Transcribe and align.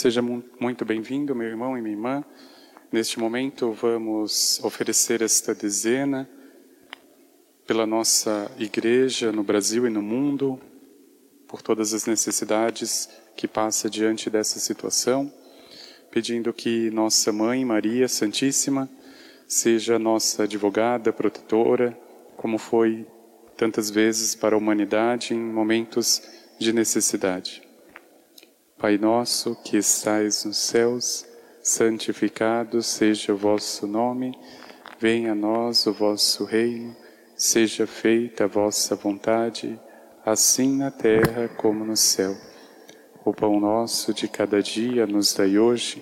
Seja 0.00 0.22
muito 0.22 0.84
bem-vindo, 0.84 1.34
meu 1.34 1.48
irmão 1.48 1.76
e 1.76 1.82
minha 1.82 1.92
irmã. 1.92 2.24
Neste 2.92 3.18
momento, 3.18 3.72
vamos 3.72 4.60
oferecer 4.62 5.22
esta 5.22 5.52
dezena 5.52 6.30
pela 7.66 7.84
nossa 7.84 8.48
igreja 8.60 9.32
no 9.32 9.42
Brasil 9.42 9.88
e 9.88 9.90
no 9.90 10.00
mundo, 10.00 10.56
por 11.48 11.62
todas 11.62 11.92
as 11.92 12.06
necessidades 12.06 13.08
que 13.36 13.48
passa 13.48 13.90
diante 13.90 14.30
dessa 14.30 14.60
situação, 14.60 15.34
pedindo 16.12 16.52
que 16.52 16.90
nossa 16.90 17.32
mãe 17.32 17.64
Maria 17.64 18.06
Santíssima 18.06 18.88
seja 19.48 19.98
nossa 19.98 20.44
advogada, 20.44 21.12
protetora, 21.12 21.98
como 22.36 22.56
foi 22.56 23.04
tantas 23.56 23.90
vezes 23.90 24.36
para 24.36 24.54
a 24.54 24.58
humanidade 24.58 25.34
em 25.34 25.40
momentos 25.40 26.22
de 26.56 26.72
necessidade. 26.72 27.67
Pai 28.78 28.96
nosso 28.96 29.56
que 29.64 29.76
estais 29.76 30.44
nos 30.44 30.56
céus, 30.56 31.26
santificado 31.60 32.80
seja 32.80 33.34
o 33.34 33.36
vosso 33.36 33.88
nome, 33.88 34.38
venha 35.00 35.32
a 35.32 35.34
nós 35.34 35.84
o 35.88 35.92
vosso 35.92 36.44
reino, 36.44 36.94
seja 37.36 37.88
feita 37.88 38.44
a 38.44 38.46
vossa 38.46 38.94
vontade, 38.94 39.76
assim 40.24 40.76
na 40.76 40.92
terra 40.92 41.48
como 41.56 41.84
no 41.84 41.96
céu. 41.96 42.36
O 43.24 43.34
pão 43.34 43.58
nosso 43.58 44.14
de 44.14 44.28
cada 44.28 44.62
dia 44.62 45.08
nos 45.08 45.34
dai 45.34 45.58
hoje, 45.58 46.00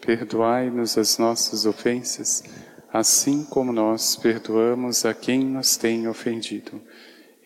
perdoai-nos 0.00 0.96
as 0.96 1.18
nossas 1.18 1.66
ofensas, 1.66 2.44
assim 2.92 3.42
como 3.42 3.72
nós 3.72 4.14
perdoamos 4.14 5.04
a 5.04 5.12
quem 5.12 5.44
nos 5.44 5.76
tem 5.76 6.06
ofendido. 6.06 6.80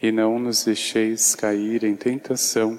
E 0.02 0.12
não 0.12 0.38
nos 0.38 0.66
deixeis 0.66 1.34
cair 1.34 1.82
em 1.82 1.96
tentação, 1.96 2.78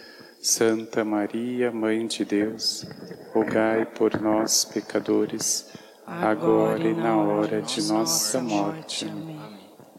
Santa 0.43 1.05
Maria, 1.05 1.71
Mãe 1.71 2.07
de 2.07 2.25
Deus, 2.25 2.83
rogai 3.31 3.85
por 3.85 4.19
nós, 4.19 4.65
pecadores, 4.65 5.67
agora 6.03 6.81
e 6.83 6.95
na 6.95 7.15
hora 7.15 7.61
de 7.61 7.83
nossa 7.83 8.41
morte. 8.41 9.05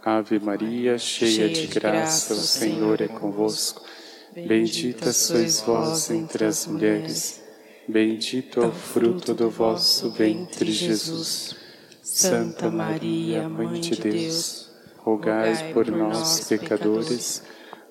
Ave 0.05 0.41
Maria, 0.41 0.99
cheia 0.99 1.49
de 1.49 1.69
graça, 1.69 2.35
o 2.35 2.39
Senhor 2.39 3.01
é 3.01 3.07
convosco. 3.07 3.85
Bendita 4.35 5.13
sois 5.13 5.61
vós 5.61 6.11
entre 6.11 6.45
as 6.45 6.67
mulheres, 6.67 7.41
bendito 7.87 8.63
é 8.63 8.67
o 8.67 8.73
fruto 8.73 9.35
do 9.35 9.49
vosso 9.49 10.11
ventre, 10.11 10.73
Jesus. 10.73 11.55
Santa 12.03 12.69
Maria, 12.69 13.49
Mãe 13.49 13.81
de 13.81 13.95
Deus, 13.95 14.73
rogai 14.99 15.73
por 15.73 15.87
nós, 15.87 16.49
pecadores, 16.49 17.45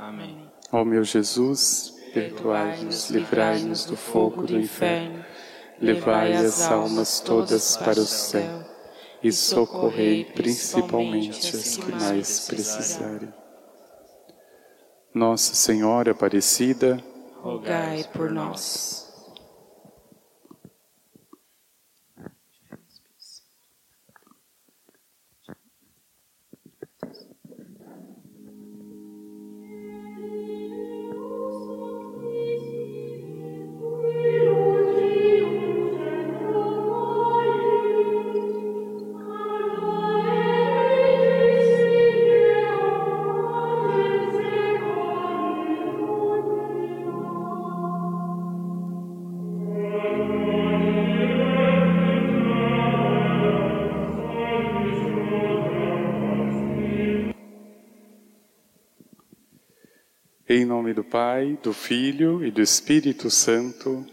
Amém. 0.00 0.50
Ó 0.72 0.82
meu 0.82 1.04
Jesus, 1.04 1.94
perdoai-nos, 2.14 3.10
livrai-nos 3.10 3.84
do 3.84 3.96
fogo 3.98 4.46
do 4.46 4.58
inferno, 4.58 5.22
levai 5.78 6.32
as 6.32 6.62
almas 6.62 7.20
todas 7.20 7.76
para 7.76 8.00
o 8.00 8.06
céu 8.06 8.64
e 9.22 9.30
socorrei 9.30 10.24
principalmente 10.24 11.54
as 11.54 11.76
que 11.76 11.92
mais 11.92 12.46
precisarem. 12.46 13.28
Nossa 15.12 15.54
Senhora 15.54 16.12
Aparecida, 16.12 16.98
rogai 17.42 18.04
por 18.10 18.30
nós. 18.30 18.99
Em 60.60 60.66
nome 60.66 60.92
do 60.92 61.02
Pai, 61.02 61.58
do 61.62 61.72
Filho 61.72 62.44
e 62.44 62.50
do 62.50 62.60
Espírito 62.60 63.30
Santo, 63.30 64.04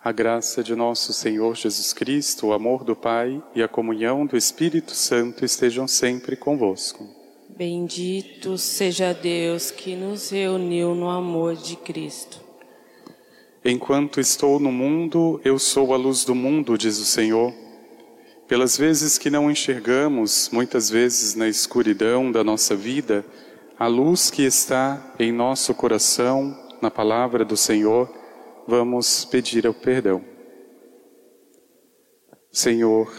a 0.00 0.12
graça 0.12 0.62
de 0.62 0.76
nosso 0.76 1.12
Senhor 1.12 1.56
Jesus 1.56 1.92
Cristo, 1.92 2.46
o 2.46 2.52
amor 2.52 2.84
do 2.84 2.94
Pai 2.94 3.42
e 3.52 3.64
a 3.64 3.66
comunhão 3.66 4.24
do 4.24 4.36
Espírito 4.36 4.92
Santo 4.92 5.44
estejam 5.44 5.88
sempre 5.88 6.36
convosco. 6.36 7.04
Bendito 7.48 8.56
seja 8.56 9.12
Deus 9.12 9.72
que 9.72 9.96
nos 9.96 10.30
reuniu 10.30 10.94
no 10.94 11.10
amor 11.10 11.56
de 11.56 11.74
Cristo. 11.74 12.40
Enquanto 13.64 14.20
estou 14.20 14.60
no 14.60 14.70
mundo, 14.70 15.40
eu 15.44 15.58
sou 15.58 15.92
a 15.92 15.96
luz 15.96 16.24
do 16.24 16.32
mundo, 16.32 16.78
diz 16.78 17.00
o 17.00 17.04
Senhor. 17.04 17.52
Pelas 18.46 18.76
vezes 18.76 19.18
que 19.18 19.30
não 19.30 19.50
enxergamos, 19.50 20.48
muitas 20.52 20.88
vezes 20.88 21.34
na 21.34 21.48
escuridão 21.48 22.30
da 22.30 22.44
nossa 22.44 22.76
vida, 22.76 23.24
a 23.78 23.86
luz 23.86 24.30
que 24.30 24.42
está 24.42 25.14
em 25.18 25.32
nosso 25.32 25.74
coração, 25.74 26.56
na 26.80 26.90
palavra 26.90 27.44
do 27.44 27.56
Senhor, 27.56 28.08
vamos 28.68 29.24
pedir 29.24 29.66
o 29.66 29.74
perdão. 29.74 30.24
Senhor, 32.52 33.12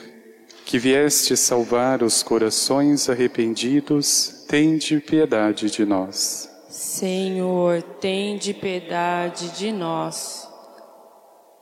que 0.66 0.80
vieste 0.80 1.36
salvar 1.36 2.02
os 2.02 2.24
corações 2.24 3.10
arrependidos, 3.10 4.46
tende 4.48 5.00
piedade 5.00 5.70
de 5.70 5.86
nós. 5.86 6.50
Senhor, 6.70 7.82
tende 8.00 8.54
piedade 8.54 9.50
de 9.58 9.72
nós. 9.72 10.48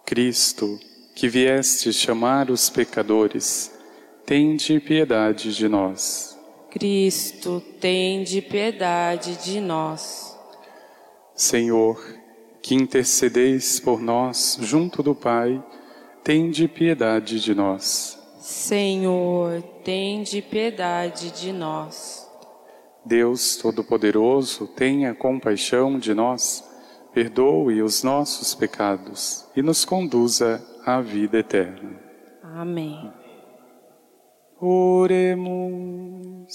Cristo, 0.06 0.80
que 1.16 1.28
vieste 1.28 1.92
chamar 1.92 2.51
os 2.51 2.69
pecadores, 2.69 3.72
tende 4.25 4.80
piedade 4.80 5.56
de 5.56 5.68
nós. 5.68 6.33
Cristo, 6.74 7.62
tende 7.80 8.42
piedade 8.42 9.36
de 9.44 9.62
nós. 9.62 10.36
Senhor, 11.36 12.04
que 12.64 12.74
intercedeis 12.74 13.80
por 13.80 14.02
nós 14.02 14.58
junto 14.60 15.04
do 15.04 15.14
Pai, 15.14 15.64
tende 16.24 16.68
piedade 16.68 17.40
de 17.40 17.54
nós. 17.54 18.20
Senhor, 18.40 19.62
tende 19.84 20.42
piedade 20.42 21.30
de 21.30 21.54
nós. 21.54 22.28
Deus 23.06 23.56
Todo-Poderoso, 23.58 24.66
tenha 24.66 25.14
compaixão 25.14 26.00
de 26.00 26.16
nós, 26.16 26.68
perdoe 27.14 27.84
os 27.84 28.02
nossos 28.02 28.56
pecados 28.56 29.46
e 29.56 29.62
nos 29.62 29.86
conduza 29.86 30.60
à 30.84 31.00
vida 31.02 31.38
eterna. 31.38 32.00
Amém. 32.42 33.23
Oremos. 34.65 36.48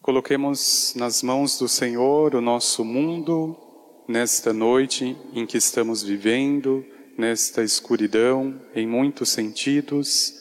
Coloquemos 0.00 0.94
nas 0.96 1.22
mãos 1.22 1.58
do 1.58 1.68
Senhor 1.68 2.34
o 2.34 2.40
nosso 2.40 2.82
mundo 2.82 3.54
nesta 4.08 4.54
noite 4.54 5.14
em 5.34 5.44
que 5.44 5.58
estamos 5.58 6.02
vivendo, 6.02 6.82
nesta 7.18 7.62
escuridão, 7.62 8.58
em 8.74 8.86
muitos 8.86 9.28
sentidos. 9.28 10.32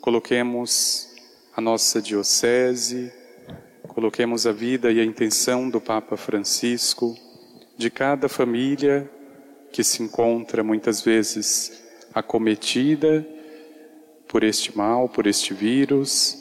Coloquemos 0.00 1.14
a 1.54 1.60
nossa 1.60 2.02
diocese, 2.02 3.12
coloquemos 3.86 4.44
a 4.44 4.50
vida 4.50 4.90
e 4.90 4.98
a 4.98 5.04
intenção 5.04 5.70
do 5.70 5.80
Papa 5.80 6.16
Francisco, 6.16 7.16
de 7.78 7.88
cada 7.90 8.28
família 8.28 9.08
que 9.70 9.84
se 9.84 10.02
encontra 10.02 10.64
muitas 10.64 11.00
vezes 11.00 11.80
acometida 12.12 13.24
por 14.32 14.42
este 14.42 14.74
mal, 14.74 15.10
por 15.10 15.26
este 15.26 15.52
vírus 15.52 16.38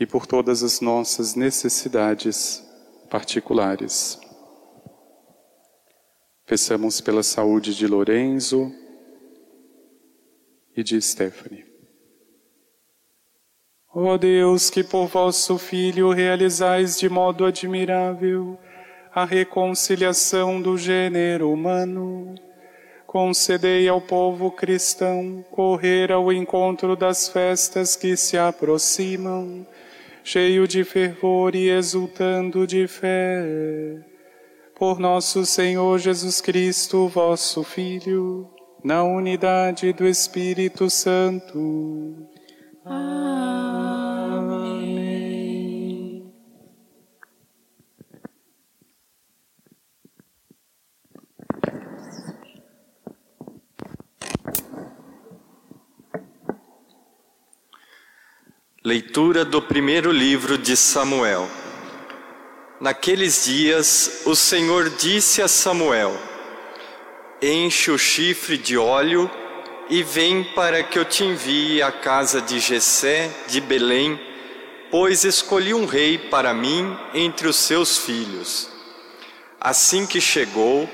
e 0.00 0.04
por 0.04 0.26
todas 0.26 0.64
as 0.64 0.80
nossas 0.80 1.36
necessidades 1.36 2.60
particulares. 3.08 4.18
Peçamos 6.44 7.00
pela 7.00 7.22
saúde 7.22 7.76
de 7.76 7.86
Lorenzo 7.86 8.74
e 10.76 10.82
de 10.82 11.00
Stephanie. 11.00 11.64
Ó 13.94 14.14
oh 14.14 14.18
Deus, 14.18 14.68
que 14.68 14.82
por 14.82 15.06
vosso 15.06 15.56
Filho 15.58 16.10
realizais 16.10 16.98
de 16.98 17.08
modo 17.08 17.44
admirável 17.44 18.58
a 19.14 19.24
reconciliação 19.24 20.60
do 20.60 20.76
gênero 20.76 21.52
humano, 21.52 22.34
concedei 23.12 23.86
ao 23.90 24.00
povo 24.00 24.50
cristão 24.50 25.44
correr 25.50 26.10
ao 26.10 26.32
encontro 26.32 26.96
das 26.96 27.28
festas 27.28 27.94
que 27.94 28.16
se 28.16 28.38
aproximam, 28.38 29.66
cheio 30.24 30.66
de 30.66 30.82
fervor 30.82 31.54
e 31.54 31.68
exultando 31.68 32.66
de 32.66 32.88
fé. 32.88 34.02
Por 34.74 34.98
nosso 34.98 35.44
Senhor 35.44 35.98
Jesus 35.98 36.40
Cristo, 36.40 37.06
vosso 37.06 37.62
Filho, 37.62 38.48
na 38.82 39.04
unidade 39.04 39.92
do 39.92 40.08
Espírito 40.08 40.88
Santo. 40.88 42.16
Amém. 42.82 44.01
Leitura 58.84 59.44
do 59.44 59.62
primeiro 59.62 60.10
livro 60.10 60.58
de 60.58 60.76
Samuel. 60.76 61.48
Naqueles 62.80 63.44
dias, 63.44 64.22
o 64.26 64.34
Senhor 64.34 64.90
disse 64.90 65.40
a 65.40 65.46
Samuel: 65.46 66.12
Enche 67.40 67.92
o 67.92 67.96
chifre 67.96 68.58
de 68.58 68.76
óleo 68.76 69.30
e 69.88 70.02
vem 70.02 70.42
para 70.42 70.82
que 70.82 70.98
eu 70.98 71.04
te 71.04 71.22
envie 71.22 71.80
à 71.80 71.92
casa 71.92 72.40
de 72.40 72.58
Jessé 72.58 73.30
de 73.46 73.60
Belém, 73.60 74.20
pois 74.90 75.22
escolhi 75.22 75.72
um 75.72 75.86
rei 75.86 76.18
para 76.18 76.52
mim 76.52 76.98
entre 77.14 77.46
os 77.46 77.54
seus 77.54 77.98
filhos. 77.98 78.68
Assim 79.60 80.04
que 80.04 80.20
chegou, 80.20 80.90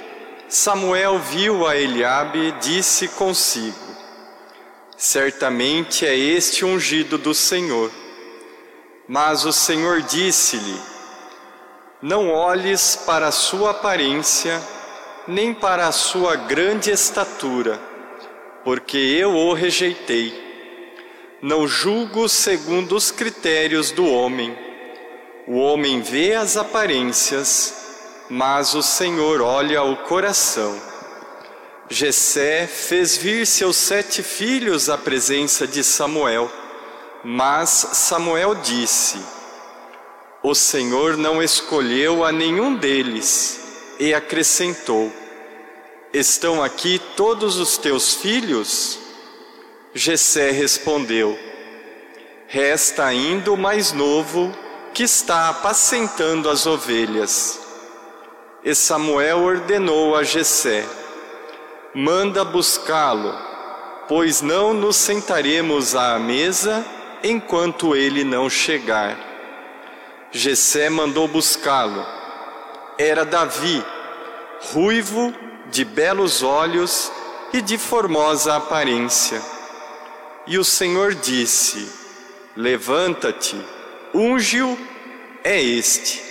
Samuel 0.47 1.19
viu 1.21 1.67
a 1.67 1.75
Eliabe 1.75 2.39
e 2.39 2.53
disse 2.61 3.09
consigo: 3.09 3.88
Certamente 4.99 6.05
é 6.05 6.17
este 6.17 6.65
ungido 6.65 7.17
do 7.17 7.33
Senhor. 7.33 7.93
Mas 9.07 9.45
o 9.45 9.53
Senhor 9.53 10.03
disse-lhe: 10.03 10.77
Não 12.03 12.29
olhes 12.29 12.97
para 13.07 13.29
a 13.29 13.33
sua 13.33 13.71
aparência, 13.71 14.61
nem 15.29 15.55
para 15.55 15.87
a 15.87 15.93
sua 15.93 16.35
grande 16.35 16.91
estatura, 16.91 17.81
porque 18.65 18.99
eu 18.99 19.37
o 19.37 19.53
rejeitei. 19.53 20.49
Não 21.41 21.69
julgo 21.69 22.29
segundo 22.29 22.97
os 22.97 23.13
critérios 23.13 23.93
do 23.93 24.05
homem. 24.05 24.59
O 25.47 25.59
homem 25.59 26.03
vê 26.03 26.35
as 26.35 26.57
aparências, 26.57 28.27
mas 28.29 28.75
o 28.75 28.83
Senhor 28.83 29.41
olha 29.43 29.81
o 29.85 29.97
coração. 29.99 30.77
Jessé 31.91 32.67
fez 32.67 33.17
vir 33.17 33.47
seus 33.47 33.77
sete 33.77 34.23
filhos 34.23 34.91
à 34.91 34.99
presença 34.99 35.67
de 35.67 35.83
Samuel, 35.83 36.51
mas 37.25 37.71
Samuel 37.71 38.57
disse: 38.57 39.19
O 40.43 40.55
Senhor 40.55 41.17
não 41.17 41.43
escolheu 41.43 42.25
a 42.25 42.31
nenhum 42.31 42.75
deles, 42.77 43.59
e 43.99 44.13
acrescentou: 44.13 45.11
Estão 46.13 46.63
aqui 46.63 47.01
todos 47.17 47.57
os 47.57 47.79
teus 47.79 48.15
filhos? 48.15 48.99
Jessé 49.95 50.51
respondeu: 50.51 51.39
Resta 52.47 53.07
ainda 53.07 53.51
o 53.51 53.57
mais 53.57 53.93
novo, 53.93 54.55
que 54.93 55.05
está 55.05 55.49
apacentando 55.49 56.51
as 56.51 56.67
ovelhas. 56.67 57.61
E 58.63 58.75
Samuel 58.75 59.39
ordenou 59.39 60.15
a 60.15 60.23
Jessé: 60.23 60.85
Manda 61.95 62.45
buscá-lo, 62.45 63.35
pois 64.07 64.43
não 64.43 64.75
nos 64.75 64.97
sentaremos 64.97 65.95
à 65.95 66.19
mesa 66.19 66.85
enquanto 67.25 67.97
ele 67.97 68.25
não 68.25 68.51
chegar. 68.51 69.17
Jessé 70.31 70.91
mandou 70.91 71.27
buscá-lo. 71.27 72.05
Era 72.99 73.25
Davi, 73.25 73.83
ruivo, 74.73 75.35
de 75.71 75.83
belos 75.83 76.43
olhos 76.43 77.11
e 77.55 77.63
de 77.63 77.79
formosa 77.79 78.57
aparência. 78.57 79.41
E 80.47 80.59
o 80.59 80.65
Senhor 80.65 81.15
disse: 81.15 81.91
Levanta-te, 82.55 83.57
unge-o, 84.13 84.79
é 85.43 85.59
este. 85.59 86.23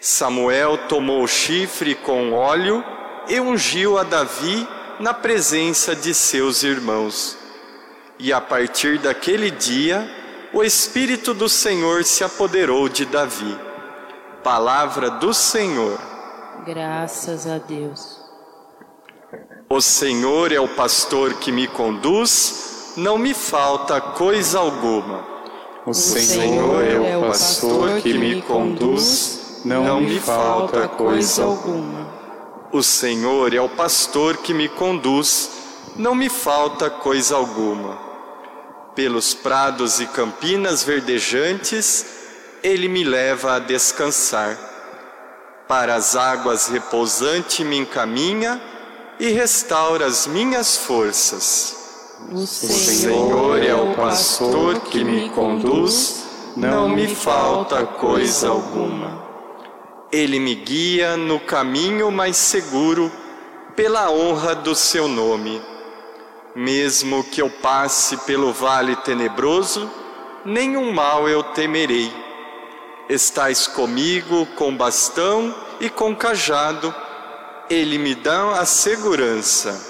Samuel 0.00 0.78
tomou 0.88 1.24
o 1.24 1.28
chifre 1.28 1.96
com 1.96 2.32
óleo 2.32 2.93
e 3.28 3.40
ungiu 3.40 3.98
a 3.98 4.02
Davi 4.02 4.66
na 5.00 5.12
presença 5.14 5.94
de 5.94 6.14
seus 6.14 6.62
irmãos. 6.62 7.36
E 8.18 8.32
a 8.32 8.40
partir 8.40 8.98
daquele 8.98 9.50
dia, 9.50 10.08
o 10.52 10.62
Espírito 10.62 11.34
do 11.34 11.48
Senhor 11.48 12.04
se 12.04 12.22
apoderou 12.22 12.88
de 12.88 13.04
Davi. 13.04 13.58
Palavra 14.42 15.10
do 15.10 15.34
Senhor. 15.34 15.98
Graças 16.64 17.46
a 17.46 17.58
Deus. 17.58 18.20
O 19.68 19.80
Senhor 19.80 20.52
é 20.52 20.60
o 20.60 20.68
pastor 20.68 21.34
que 21.34 21.50
me 21.50 21.66
conduz, 21.66 22.92
não 22.96 23.18
me 23.18 23.34
falta 23.34 24.00
coisa 24.00 24.58
alguma. 24.58 25.24
O 25.86 25.92
Senhor 25.92 26.84
é 26.84 27.16
o 27.16 27.22
pastor 27.22 28.00
que 28.00 28.14
me 28.14 28.40
conduz 28.42 29.44
não 29.64 30.00
me 30.00 30.20
falta 30.20 30.86
coisa 30.86 31.42
alguma. 31.42 32.13
O 32.74 32.82
Senhor 32.82 33.54
é 33.54 33.60
o 33.60 33.68
pastor 33.68 34.38
que 34.38 34.52
me 34.52 34.68
conduz, 34.68 35.48
não 35.94 36.12
me 36.12 36.28
falta 36.28 36.90
coisa 36.90 37.36
alguma. 37.36 37.96
Pelos 38.96 39.32
prados 39.32 40.00
e 40.00 40.06
campinas 40.06 40.82
verdejantes, 40.82 42.04
ele 42.64 42.88
me 42.88 43.04
leva 43.04 43.54
a 43.54 43.58
descansar. 43.60 44.58
Para 45.68 45.94
as 45.94 46.16
águas 46.16 46.66
repousante 46.66 47.62
me 47.62 47.76
encaminha 47.76 48.60
e 49.20 49.28
restaura 49.28 50.06
as 50.06 50.26
minhas 50.26 50.76
forças. 50.76 51.76
O 52.32 52.44
Senhor 52.44 53.62
é 53.62 53.72
o 53.72 53.94
pastor 53.94 54.80
que 54.80 55.04
me 55.04 55.30
conduz, 55.30 56.24
não 56.56 56.88
me 56.88 57.06
falta 57.06 57.86
coisa 57.86 58.48
alguma. 58.48 59.23
Ele 60.14 60.38
me 60.38 60.54
guia 60.54 61.16
no 61.16 61.40
caminho 61.40 62.08
mais 62.08 62.36
seguro, 62.36 63.10
pela 63.74 64.12
honra 64.12 64.54
do 64.54 64.72
seu 64.72 65.08
nome. 65.08 65.60
Mesmo 66.54 67.24
que 67.24 67.42
eu 67.42 67.50
passe 67.50 68.16
pelo 68.18 68.52
vale 68.52 68.94
tenebroso, 68.94 69.90
nenhum 70.44 70.92
mal 70.92 71.28
eu 71.28 71.42
temerei. 71.42 72.12
Estais 73.08 73.66
comigo 73.66 74.46
com 74.54 74.76
bastão 74.76 75.52
e 75.80 75.90
com 75.90 76.14
cajado, 76.14 76.94
ele 77.68 77.98
me 77.98 78.14
dá 78.14 78.60
a 78.60 78.64
segurança. 78.64 79.84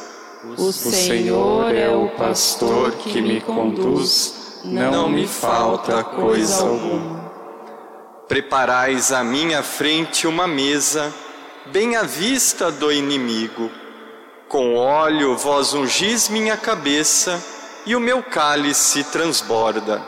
O 0.57 0.73
Senhor 0.73 1.71
é 1.75 1.91
o 1.91 2.09
pastor 2.17 2.93
que 2.93 3.21
me 3.21 3.43
conduz, 3.43 4.63
não 4.65 5.07
me 5.07 5.27
falta 5.27 6.03
coisa 6.03 6.63
alguma. 6.63 7.14
Preparais 8.29 9.13
à 9.13 9.23
minha 9.23 9.63
frente 9.63 10.27
uma 10.27 10.47
mesa, 10.47 11.13
bem 11.67 11.95
à 11.95 12.05
vista 12.05 12.71
do 12.71 12.91
inimigo. 12.91 13.71
Com 14.49 14.77
óleo 14.77 15.37
vós 15.37 15.75
ungis 15.75 16.31
minha 16.31 16.57
cabeça, 16.57 17.39
e 17.85 17.95
o 17.95 18.01
meu 18.01 18.23
cálice 18.23 19.05
transborda. 19.05 20.03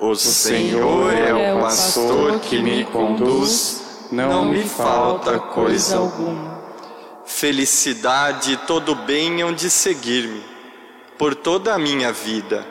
O 0.00 0.16
Senhor 0.16 1.14
é 1.14 1.32
o 1.32 1.60
pastor 1.60 2.40
que 2.40 2.60
me 2.60 2.84
conduz, 2.86 4.08
não 4.10 4.44
me 4.44 4.64
falta 4.64 5.38
coisa 5.38 5.98
alguma. 5.98 6.60
Felicidade 7.24 8.54
e 8.54 8.56
todo 8.56 8.96
bem 8.96 9.42
hão 9.42 9.52
de 9.52 9.70
seguir-me, 9.70 10.44
por 11.16 11.36
toda 11.36 11.72
a 11.72 11.78
minha 11.78 12.12
vida, 12.12 12.66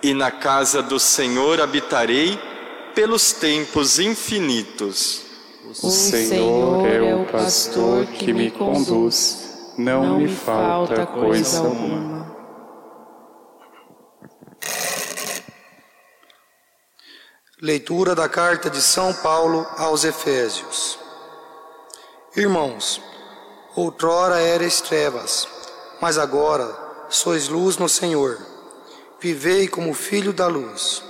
e 0.00 0.14
na 0.14 0.30
casa 0.30 0.80
do 0.80 1.00
Senhor 1.00 1.60
habitarei 1.60 2.51
pelos 2.94 3.32
tempos 3.32 3.98
infinitos. 3.98 5.22
O 5.82 5.90
Senhor 5.90 6.86
é 6.86 7.14
o 7.14 7.24
pastor 7.26 8.06
que 8.06 8.32
me 8.32 8.50
conduz, 8.50 9.72
não 9.78 10.18
me 10.18 10.28
falta 10.28 11.06
coisa 11.06 11.58
alguma. 11.58 12.22
Leitura 17.60 18.14
da 18.14 18.28
carta 18.28 18.68
de 18.68 18.82
São 18.82 19.14
Paulo 19.14 19.64
aos 19.78 20.04
Efésios. 20.04 20.98
Irmãos, 22.36 23.00
outrora 23.76 24.42
erais 24.42 24.80
trevas, 24.80 25.46
mas 26.00 26.18
agora 26.18 26.66
sois 27.08 27.48
luz 27.48 27.76
no 27.78 27.88
Senhor. 27.88 28.38
Vivei 29.20 29.68
como 29.68 29.94
filho 29.94 30.32
da 30.32 30.48
luz. 30.48 31.04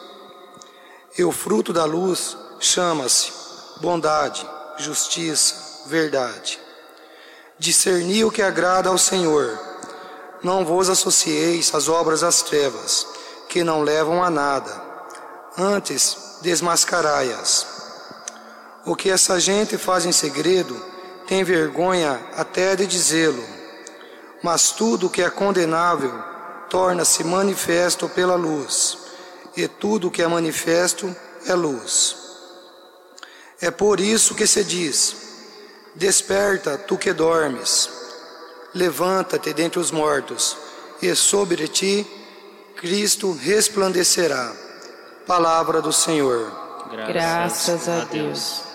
E 1.16 1.22
o 1.24 1.30
fruto 1.30 1.74
da 1.74 1.84
luz 1.84 2.36
chama-se 2.58 3.30
bondade, 3.82 4.48
justiça, 4.78 5.54
verdade. 5.86 6.58
Discerni 7.58 8.24
o 8.24 8.30
que 8.30 8.40
agrada 8.40 8.88
ao 8.88 8.96
Senhor. 8.96 9.60
Não 10.42 10.64
vos 10.64 10.88
associeis 10.88 11.72
às 11.74 11.86
obras 11.86 12.22
das 12.22 12.40
trevas, 12.40 13.06
que 13.46 13.62
não 13.62 13.82
levam 13.82 14.24
a 14.24 14.30
nada. 14.30 14.82
Antes, 15.58 16.38
desmascarai-as. 16.40 17.66
O 18.86 18.96
que 18.96 19.10
essa 19.10 19.38
gente 19.38 19.76
faz 19.76 20.06
em 20.06 20.12
segredo, 20.12 20.74
tem 21.26 21.44
vergonha 21.44 22.24
até 22.36 22.74
de 22.74 22.86
dizê-lo. 22.86 23.44
Mas 24.42 24.70
tudo 24.70 25.10
que 25.10 25.20
é 25.20 25.28
condenável 25.28 26.12
torna-se 26.70 27.22
manifesto 27.22 28.08
pela 28.08 28.34
luz 28.34 29.01
e 29.56 29.68
tudo 29.68 30.10
que 30.10 30.22
é 30.22 30.26
manifesto 30.26 31.14
é 31.46 31.54
luz. 31.54 32.16
É 33.60 33.70
por 33.70 34.00
isso 34.00 34.34
que 34.34 34.46
se 34.46 34.64
diz: 34.64 35.16
Desperta, 35.94 36.78
tu 36.78 36.96
que 36.96 37.12
dormes, 37.12 37.88
levanta-te 38.74 39.52
dentre 39.52 39.78
os 39.78 39.90
mortos, 39.90 40.56
e 41.00 41.14
sobre 41.14 41.68
ti 41.68 42.06
Cristo 42.76 43.32
resplandecerá. 43.32 44.52
Palavra 45.26 45.80
do 45.80 45.92
Senhor. 45.92 46.50
Graças 47.06 47.88
a 47.88 48.04
Deus. 48.04 48.71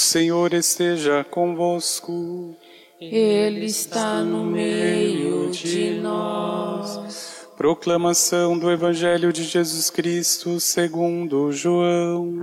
Senhor 0.00 0.52
esteja 0.54 1.24
convosco. 1.24 2.56
Ele 3.00 3.66
está 3.66 4.22
no 4.22 4.44
meio 4.44 5.50
de 5.50 5.92
nós. 6.00 7.46
Proclamação 7.56 8.58
do 8.58 8.70
Evangelho 8.70 9.32
de 9.32 9.44
Jesus 9.44 9.90
Cristo 9.90 10.58
segundo 10.58 11.52
João. 11.52 12.42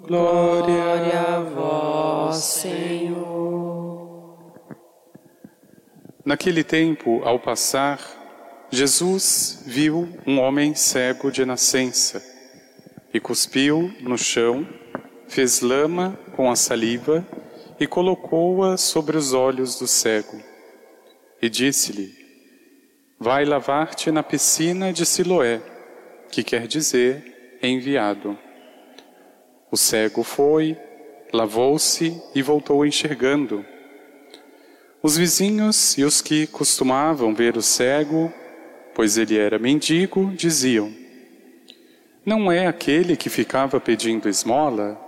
Glória, 0.00 1.20
a 1.20 1.40
vós, 1.40 2.36
Senhor. 2.36 3.94
Naquele 6.24 6.64
tempo, 6.64 7.22
ao 7.24 7.38
passar, 7.38 8.00
Jesus 8.70 9.62
viu 9.66 10.08
um 10.26 10.40
homem 10.40 10.74
cego 10.74 11.30
de 11.30 11.44
nascença 11.44 12.22
e 13.14 13.20
cuspiu 13.20 13.94
no 14.00 14.18
chão, 14.18 14.66
fez 15.34 15.60
lama 15.60 16.16
com 16.36 16.48
a 16.48 16.54
saliva 16.54 17.26
e 17.80 17.88
colocou-a 17.88 18.76
sobre 18.76 19.16
os 19.16 19.32
olhos 19.32 19.76
do 19.76 19.86
cego. 19.88 20.40
E 21.42 21.50
disse-lhe: 21.50 22.14
Vai 23.18 23.44
lavar-te 23.44 24.12
na 24.12 24.22
piscina 24.22 24.92
de 24.92 25.04
Siloé, 25.04 25.60
que 26.30 26.44
quer 26.44 26.68
dizer 26.68 27.58
enviado. 27.60 28.38
O 29.72 29.76
cego 29.76 30.22
foi, 30.22 30.78
lavou-se 31.32 32.16
e 32.32 32.40
voltou 32.40 32.86
enxergando. 32.86 33.66
Os 35.02 35.16
vizinhos 35.16 35.98
e 35.98 36.04
os 36.04 36.22
que 36.22 36.46
costumavam 36.46 37.34
ver 37.34 37.56
o 37.56 37.62
cego, 37.62 38.32
pois 38.94 39.18
ele 39.18 39.36
era 39.36 39.58
mendigo, 39.58 40.30
diziam: 40.36 40.94
Não 42.24 42.52
é 42.52 42.68
aquele 42.68 43.16
que 43.16 43.28
ficava 43.28 43.80
pedindo 43.80 44.28
esmola? 44.28 45.03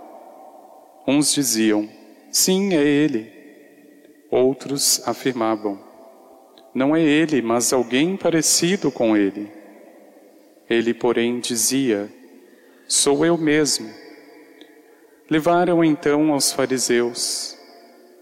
Uns 1.07 1.33
diziam: 1.33 1.89
Sim, 2.29 2.75
é 2.75 2.83
ele. 2.83 3.31
Outros 4.29 5.01
afirmavam: 5.07 5.79
Não 6.73 6.93
é 6.93 7.01
ele, 7.01 7.41
mas 7.41 7.71
alguém 7.71 8.17
parecido 8.17 8.91
com 8.91 9.15
ele. 9.15 9.49
Ele, 10.69 10.93
porém, 10.93 11.39
dizia: 11.39 12.11
Sou 12.87 13.25
eu 13.25 13.37
mesmo. 13.37 13.89
Levaram 15.29 15.83
então 15.83 16.33
aos 16.33 16.51
fariseus 16.51 17.57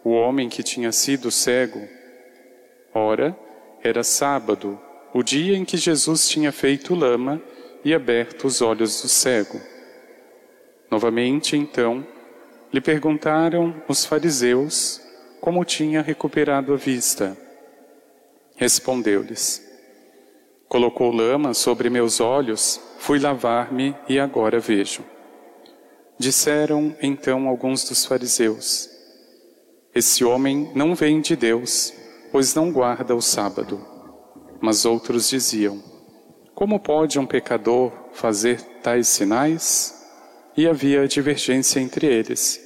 o 0.03 0.11
homem 0.11 0.47
que 0.47 0.61
tinha 0.61 0.91
sido 0.91 1.31
cego. 1.31 1.81
Ora, 2.93 3.35
era 3.83 4.03
sábado, 4.03 4.79
o 5.11 5.23
dia 5.23 5.57
em 5.57 5.65
que 5.65 5.77
Jesus 5.77 6.29
tinha 6.29 6.51
feito 6.51 6.93
lama 6.93 7.41
e 7.83 7.93
aberto 7.93 8.45
os 8.45 8.61
olhos 8.61 9.01
do 9.01 9.07
cego. 9.07 9.59
Novamente, 10.89 11.55
então, 11.57 12.05
lhe 12.75 12.81
perguntaram 12.81 13.73
os 13.87 14.03
fariseus 14.03 14.99
como 15.39 15.63
tinha 15.63 16.01
recuperado 16.01 16.73
a 16.73 16.75
vista. 16.75 17.37
Respondeu-lhes: 18.57 19.65
Colocou 20.67 21.09
lama 21.09 21.53
sobre 21.53 21.89
meus 21.89 22.19
olhos, 22.19 22.81
fui 22.97 23.17
lavar-me 23.17 23.95
e 24.09 24.19
agora 24.19 24.59
vejo. 24.59 25.05
Disseram 26.19 26.93
então 27.01 27.47
alguns 27.47 27.87
dos 27.87 28.05
fariseus: 28.05 28.89
Esse 29.93 30.25
homem 30.25 30.69
não 30.75 30.93
vem 30.93 31.21
de 31.21 31.37
Deus, 31.37 31.93
pois 32.29 32.53
não 32.53 32.73
guarda 32.73 33.15
o 33.15 33.21
sábado. 33.21 33.79
Mas 34.59 34.83
outros 34.83 35.29
diziam: 35.29 35.81
Como 36.53 36.77
pode 36.77 37.17
um 37.17 37.25
pecador 37.25 37.93
fazer 38.11 38.59
tais 38.83 39.07
sinais? 39.07 39.93
E 40.57 40.67
havia 40.67 41.07
divergência 41.07 41.79
entre 41.79 42.05
eles. 42.05 42.64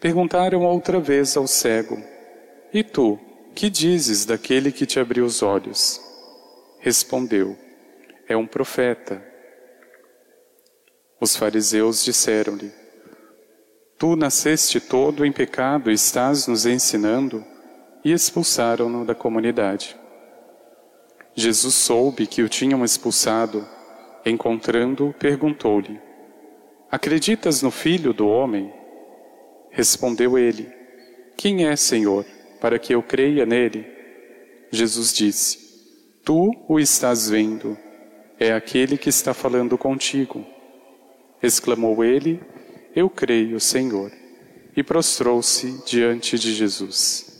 Perguntaram 0.00 0.64
outra 0.64 0.98
vez 0.98 1.36
ao 1.36 1.46
cego: 1.46 2.02
E 2.72 2.82
tu, 2.82 3.18
que 3.54 3.68
dizes 3.68 4.24
daquele 4.24 4.72
que 4.72 4.86
te 4.86 4.98
abriu 4.98 5.26
os 5.26 5.42
olhos? 5.42 6.00
Respondeu: 6.78 7.54
É 8.26 8.34
um 8.34 8.46
profeta. 8.46 9.22
Os 11.20 11.36
fariseus 11.36 12.02
disseram-lhe: 12.02 12.72
Tu 13.98 14.16
nasceste 14.16 14.80
todo 14.80 15.26
em 15.26 15.30
pecado 15.30 15.90
e 15.90 15.94
estás 15.94 16.46
nos 16.46 16.64
ensinando? 16.64 17.44
E 18.02 18.10
expulsaram-no 18.10 19.04
da 19.04 19.14
comunidade. 19.14 19.94
Jesus 21.34 21.74
soube 21.74 22.26
que 22.26 22.42
o 22.42 22.48
tinham 22.48 22.82
expulsado. 22.82 23.68
Encontrando-o, 24.24 25.12
perguntou-lhe: 25.12 26.00
Acreditas 26.90 27.60
no 27.60 27.70
Filho 27.70 28.14
do 28.14 28.26
Homem? 28.26 28.79
Respondeu 29.70 30.36
ele: 30.36 30.68
Quem 31.36 31.66
é, 31.66 31.76
Senhor, 31.76 32.24
para 32.60 32.78
que 32.78 32.94
eu 32.94 33.02
creia 33.02 33.46
nele? 33.46 33.86
Jesus 34.70 35.12
disse: 35.12 35.58
Tu 36.24 36.50
o 36.68 36.78
estás 36.78 37.28
vendo, 37.30 37.76
é 38.38 38.52
aquele 38.52 38.96
que 38.96 39.08
está 39.08 39.34
falando 39.34 39.76
contigo. 39.78 40.44
Exclamou 41.42 42.04
ele: 42.04 42.40
Eu 42.94 43.08
creio, 43.08 43.58
Senhor, 43.58 44.12
e 44.76 44.82
prostrou-se 44.82 45.82
diante 45.84 46.38
de 46.38 46.52
Jesus. 46.54 47.30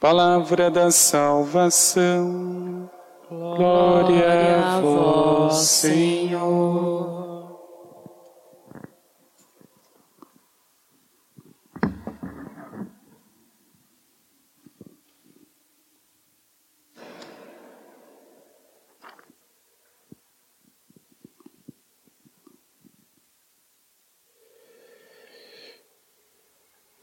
Palavra 0.00 0.70
da 0.70 0.92
salvação, 0.92 2.88
glória 3.28 4.64
a 4.64 4.80
vós, 4.80 5.56
Senhor. 5.56 6.87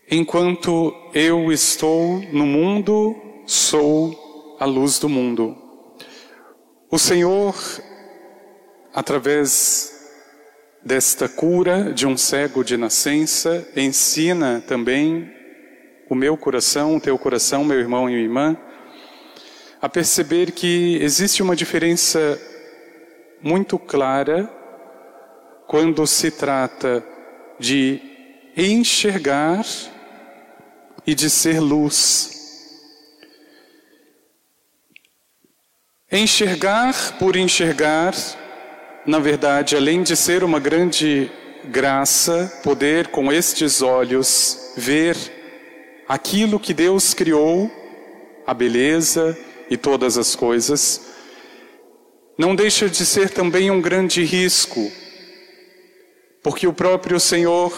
Enquanto 0.10 0.94
eu 1.16 1.52
estou 1.52 2.20
no 2.32 2.46
mundo, 2.46 3.16
sou 3.48 4.56
a 4.60 4.66
luz 4.66 5.00
do 5.00 5.10
mundo. 5.10 5.58
O 6.92 7.00
Senhor, 7.00 7.56
através 8.94 9.92
desta 10.84 11.28
cura 11.28 11.92
de 11.92 12.06
um 12.06 12.16
cego 12.16 12.64
de 12.64 12.78
nascença, 12.78 13.68
ensina 13.76 14.64
também 14.68 15.34
o 16.08 16.14
meu 16.14 16.38
coração, 16.38 16.98
o 16.98 17.02
teu 17.02 17.18
coração, 17.18 17.64
meu 17.64 17.80
irmão 17.80 18.08
e 18.08 18.14
minha 18.14 18.24
irmã, 18.24 18.58
a 19.82 19.90
perceber 19.90 20.52
que 20.52 21.00
existe 21.02 21.42
uma 21.42 21.56
diferença 21.56 22.40
muito 23.42 23.80
clara 23.80 24.48
quando 25.68 26.06
se 26.06 26.30
trata 26.30 27.04
de 27.60 28.00
enxergar 28.56 29.66
e 31.06 31.14
de 31.14 31.30
ser 31.30 31.60
luz. 31.60 32.32
Enxergar 36.12 37.18
por 37.18 37.36
enxergar, 37.36 38.14
na 39.06 39.20
verdade, 39.20 39.76
além 39.76 40.02
de 40.04 40.16
ser 40.16 40.44
uma 40.44 40.60
grande 40.60 41.32
graça, 41.66 42.62
poder 42.64 43.08
com 43.08 43.32
estes 43.32 43.82
olhos 43.82 44.74
ver 44.78 45.16
aquilo 46.08 46.60
que 46.60 46.74
Deus 46.74 47.14
criou, 47.14 47.70
a 48.46 48.54
beleza 48.54 49.38
e 49.70 49.76
todas 49.76 50.18
as 50.18 50.36
coisas, 50.36 51.02
não 52.38 52.56
deixa 52.56 52.90
de 52.90 53.06
ser 53.06 53.30
também 53.30 53.72
um 53.72 53.82
grande 53.82 54.24
risco, 54.24 54.92
porque 56.44 56.68
o 56.68 56.74
próprio 56.74 57.20
Senhor 57.20 57.74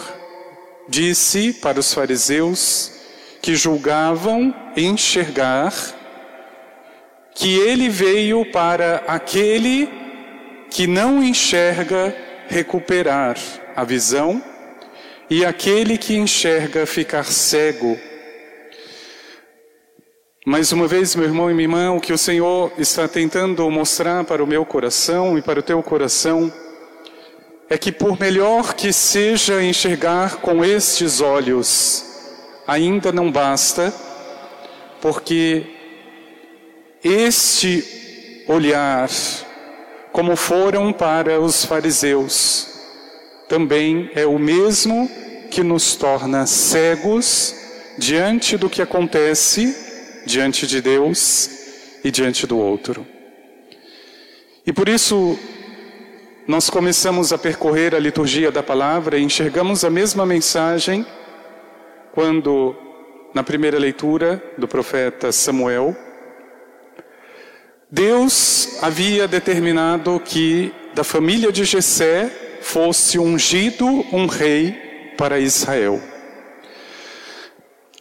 disse 0.88 1.52
para 1.54 1.80
os 1.80 1.94
fariseus 1.94 2.97
que 3.48 3.56
julgavam 3.56 4.54
enxergar 4.76 5.72
que 7.34 7.58
ele 7.58 7.88
veio 7.88 8.44
para 8.52 9.02
aquele 9.08 9.88
que 10.68 10.86
não 10.86 11.22
enxerga 11.24 12.14
recuperar 12.46 13.38
a 13.74 13.84
visão 13.84 14.44
e 15.30 15.46
aquele 15.46 15.96
que 15.96 16.14
enxerga 16.14 16.84
ficar 16.84 17.24
cego. 17.24 17.98
Mais 20.44 20.70
uma 20.70 20.86
vez, 20.86 21.16
meu 21.16 21.24
irmão 21.24 21.50
e 21.50 21.54
minha 21.54 21.64
irmã, 21.64 21.92
o 21.92 22.02
que 22.02 22.12
o 22.12 22.18
Senhor 22.18 22.70
está 22.76 23.08
tentando 23.08 23.70
mostrar 23.70 24.24
para 24.24 24.44
o 24.44 24.46
meu 24.46 24.66
coração 24.66 25.38
e 25.38 25.40
para 25.40 25.60
o 25.60 25.62
teu 25.62 25.82
coração 25.82 26.52
é 27.70 27.78
que, 27.78 27.90
por 27.90 28.20
melhor 28.20 28.74
que 28.74 28.92
seja 28.92 29.62
enxergar 29.62 30.36
com 30.36 30.62
estes 30.62 31.22
olhos, 31.22 32.07
ainda 32.68 33.10
não 33.10 33.32
basta, 33.32 33.94
porque 35.00 35.64
este 37.02 38.44
olhar, 38.46 39.08
como 40.12 40.36
foram 40.36 40.92
para 40.92 41.40
os 41.40 41.64
fariseus, 41.64 42.68
também 43.48 44.10
é 44.14 44.26
o 44.26 44.38
mesmo 44.38 45.10
que 45.50 45.62
nos 45.62 45.96
torna 45.96 46.46
cegos 46.46 47.54
diante 47.96 48.58
do 48.58 48.68
que 48.68 48.82
acontece 48.82 49.74
diante 50.26 50.66
de 50.66 50.82
Deus 50.82 51.48
e 52.04 52.10
diante 52.10 52.46
do 52.46 52.58
outro. 52.58 53.06
E 54.66 54.74
por 54.74 54.90
isso, 54.90 55.38
nós 56.46 56.68
começamos 56.68 57.32
a 57.32 57.38
percorrer 57.38 57.94
a 57.94 57.98
liturgia 57.98 58.52
da 58.52 58.62
palavra 58.62 59.16
e 59.16 59.22
enxergamos 59.22 59.84
a 59.84 59.90
mesma 59.90 60.26
mensagem 60.26 61.06
quando, 62.12 62.76
na 63.34 63.42
primeira 63.42 63.78
leitura 63.78 64.42
do 64.56 64.66
profeta 64.66 65.32
Samuel, 65.32 65.96
Deus 67.90 68.78
havia 68.82 69.26
determinado 69.26 70.20
que 70.20 70.72
da 70.94 71.02
família 71.02 71.50
de 71.50 71.64
Jessé 71.64 72.58
fosse 72.60 73.18
ungido 73.18 73.86
um 74.12 74.26
rei 74.26 75.14
para 75.16 75.38
Israel. 75.38 76.00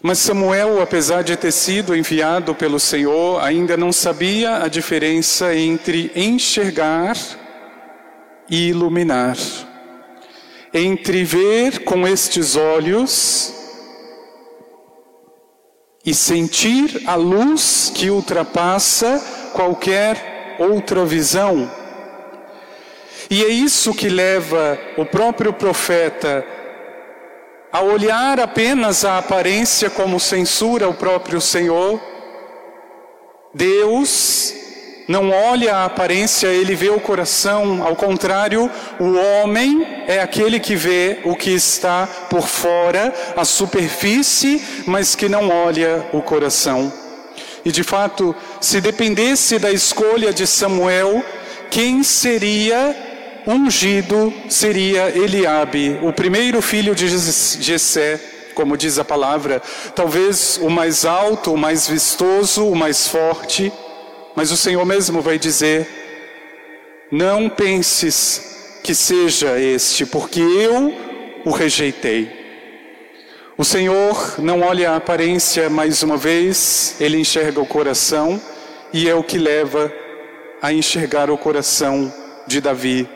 Mas 0.01 0.19
Samuel, 0.19 0.81
apesar 0.81 1.23
de 1.23 1.35
ter 1.35 1.51
sido 1.51 1.95
enviado 1.95 2.53
pelo 2.53 2.79
Senhor, 2.79 3.43
ainda 3.43 3.75
não 3.75 3.91
sabia 3.91 4.57
a 4.63 4.67
diferença 4.67 5.55
entre 5.55 6.11
enxergar 6.15 7.15
iluminar. 8.49 9.37
Entre 10.73 11.23
ver 11.23 11.83
com 11.83 12.07
estes 12.07 12.55
olhos 12.55 13.53
e 16.07 16.13
sentir 16.13 17.03
a 17.05 17.15
luz 17.15 17.91
que 17.93 18.09
ultrapassa 18.09 19.21
qualquer 19.51 20.55
outra 20.57 21.03
visão. 21.03 21.69
E 23.29 23.43
é 23.43 23.49
isso 23.49 23.93
que 23.93 24.07
leva 24.07 24.79
o 24.95 25.05
próprio 25.05 25.51
profeta 25.51 26.45
a 27.73 27.81
olhar 27.81 28.39
apenas 28.39 29.03
a 29.03 29.17
aparência 29.17 29.89
como 29.89 30.17
censura 30.17 30.87
o 30.87 30.93
próprio 30.93 31.41
Senhor. 31.41 31.99
Deus 33.53 34.53
não 35.07 35.31
olha 35.31 35.75
a 35.75 35.85
aparência, 35.85 36.47
ele 36.47 36.75
vê 36.75 36.89
o 36.89 36.99
coração. 36.99 37.81
Ao 37.83 37.95
contrário, 37.95 38.69
o 38.99 39.13
homem 39.13 39.85
é 40.05 40.19
aquele 40.19 40.59
que 40.59 40.75
vê 40.75 41.19
o 41.23 41.35
que 41.35 41.51
está 41.51 42.07
por 42.29 42.47
fora, 42.47 43.13
a 43.35 43.45
superfície, 43.45 44.61
mas 44.85 45.15
que 45.15 45.29
não 45.29 45.49
olha 45.49 46.05
o 46.11 46.21
coração. 46.21 46.91
E 47.63 47.71
de 47.71 47.83
fato, 47.83 48.35
se 48.59 48.81
dependesse 48.81 49.57
da 49.57 49.71
escolha 49.71 50.33
de 50.33 50.45
Samuel, 50.45 51.23
quem 51.69 52.03
seria 52.03 52.95
ungido 53.47 54.33
seria 54.49 55.09
Eliabe, 55.09 55.99
o 56.01 56.11
primeiro 56.11 56.61
filho 56.61 56.93
de 56.93 57.07
Jessé, 57.07 58.19
como 58.53 58.75
diz 58.75 58.99
a 58.99 59.05
palavra, 59.05 59.61
talvez 59.95 60.59
o 60.61 60.69
mais 60.69 61.05
alto, 61.05 61.53
o 61.53 61.57
mais 61.57 61.87
vistoso, 61.87 62.67
o 62.67 62.75
mais 62.75 63.07
forte, 63.07 63.71
mas 64.37 64.51
o 64.51 64.55
Senhor 64.55 64.85
mesmo 64.85 65.19
vai 65.19 65.39
dizer: 65.39 65.87
Não 67.11 67.49
penses 67.49 68.79
que 68.83 68.93
seja 68.93 69.59
este, 69.59 70.05
porque 70.05 70.39
eu 70.39 70.93
o 71.43 71.49
rejeitei. 71.49 72.31
O 73.57 73.65
Senhor 73.65 74.35
não 74.37 74.61
olha 74.61 74.91
a 74.91 74.97
aparência 74.97 75.71
mais 75.71 76.03
uma 76.03 76.17
vez, 76.17 76.95
ele 76.99 77.17
enxerga 77.17 77.59
o 77.59 77.65
coração 77.65 78.39
e 78.93 79.09
é 79.09 79.15
o 79.15 79.23
que 79.23 79.39
leva 79.39 79.91
a 80.61 80.71
enxergar 80.71 81.31
o 81.31 81.37
coração 81.37 82.13
de 82.45 82.61
Davi, 82.61 83.09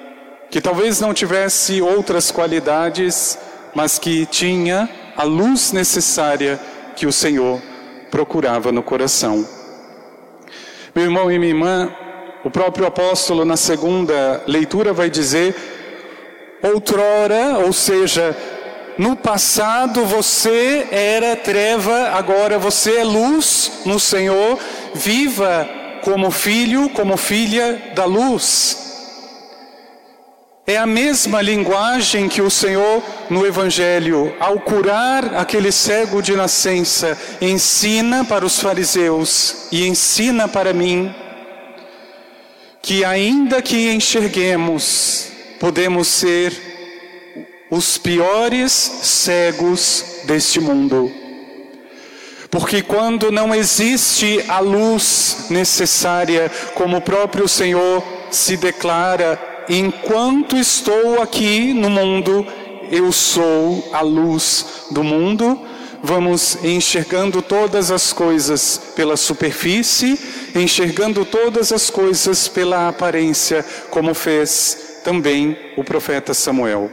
que 0.49 0.59
talvez 0.59 0.99
não 0.99 1.13
tivesse 1.13 1.83
outras 1.83 2.31
qualidades, 2.31 3.37
mas 3.75 3.99
que 3.99 4.25
tinha 4.25 4.89
a 5.15 5.21
luz 5.21 5.71
necessária 5.71 6.59
que 6.95 7.05
o 7.05 7.13
Senhor 7.13 7.61
procurava 8.09 8.71
no 8.71 8.81
coração. 8.81 9.60
Meu 10.93 11.05
irmão 11.05 11.31
e 11.31 11.39
minha 11.39 11.53
irmã, 11.53 11.89
o 12.43 12.51
próprio 12.51 12.85
apóstolo 12.85 13.45
na 13.45 13.55
segunda 13.55 14.43
leitura 14.45 14.91
vai 14.91 15.09
dizer: 15.09 15.55
outrora, 16.61 17.59
ou 17.59 17.71
seja, 17.71 18.35
no 18.97 19.15
passado 19.15 20.03
você 20.03 20.87
era 20.91 21.37
treva, 21.37 22.09
agora 22.09 22.59
você 22.59 22.97
é 22.97 23.03
luz 23.05 23.83
no 23.85 23.97
Senhor. 23.99 24.59
Viva 24.93 25.65
como 26.03 26.29
filho, 26.29 26.89
como 26.89 27.15
filha 27.15 27.93
da 27.95 28.03
luz. 28.03 28.80
É 30.65 30.77
a 30.77 30.85
mesma 30.85 31.41
linguagem 31.41 32.29
que 32.29 32.41
o 32.41 32.49
Senhor 32.49 33.03
no 33.29 33.45
Evangelho, 33.45 34.33
ao 34.39 34.59
curar 34.59 35.35
aquele 35.35 35.71
cego 35.71 36.21
de 36.21 36.35
nascença, 36.35 37.17
ensina 37.41 38.23
para 38.23 38.45
os 38.45 38.59
fariseus 38.59 39.67
e 39.71 39.87
ensina 39.87 40.47
para 40.47 40.71
mim, 40.71 41.13
que 42.79 43.03
ainda 43.03 43.61
que 43.61 43.91
enxerguemos, 43.91 45.27
podemos 45.59 46.07
ser 46.07 46.53
os 47.69 47.97
piores 47.97 48.71
cegos 48.71 50.05
deste 50.25 50.59
mundo. 50.59 51.11
Porque 52.51 52.81
quando 52.81 53.31
não 53.31 53.55
existe 53.55 54.43
a 54.47 54.59
luz 54.59 55.47
necessária, 55.49 56.51
como 56.75 56.97
o 56.97 57.01
próprio 57.01 57.47
Senhor 57.47 58.03
se 58.29 58.57
declara, 58.57 59.50
enquanto 59.69 60.57
estou 60.57 61.21
aqui 61.21 61.73
no 61.73 61.89
mundo, 61.89 62.45
eu 62.91 63.11
sou 63.11 63.89
a 63.93 64.01
luz 64.01 64.87
do 64.91 65.03
mundo. 65.03 65.59
Vamos 66.03 66.63
enxergando 66.63 67.41
todas 67.41 67.91
as 67.91 68.11
coisas 68.11 68.93
pela 68.95 69.15
superfície, 69.15 70.19
enxergando 70.55 71.23
todas 71.23 71.71
as 71.71 71.89
coisas 71.89 72.47
pela 72.47 72.87
aparência, 72.87 73.63
como 73.91 74.13
fez 74.13 75.01
também 75.03 75.55
o 75.77 75.83
profeta 75.83 76.33
Samuel. 76.33 76.91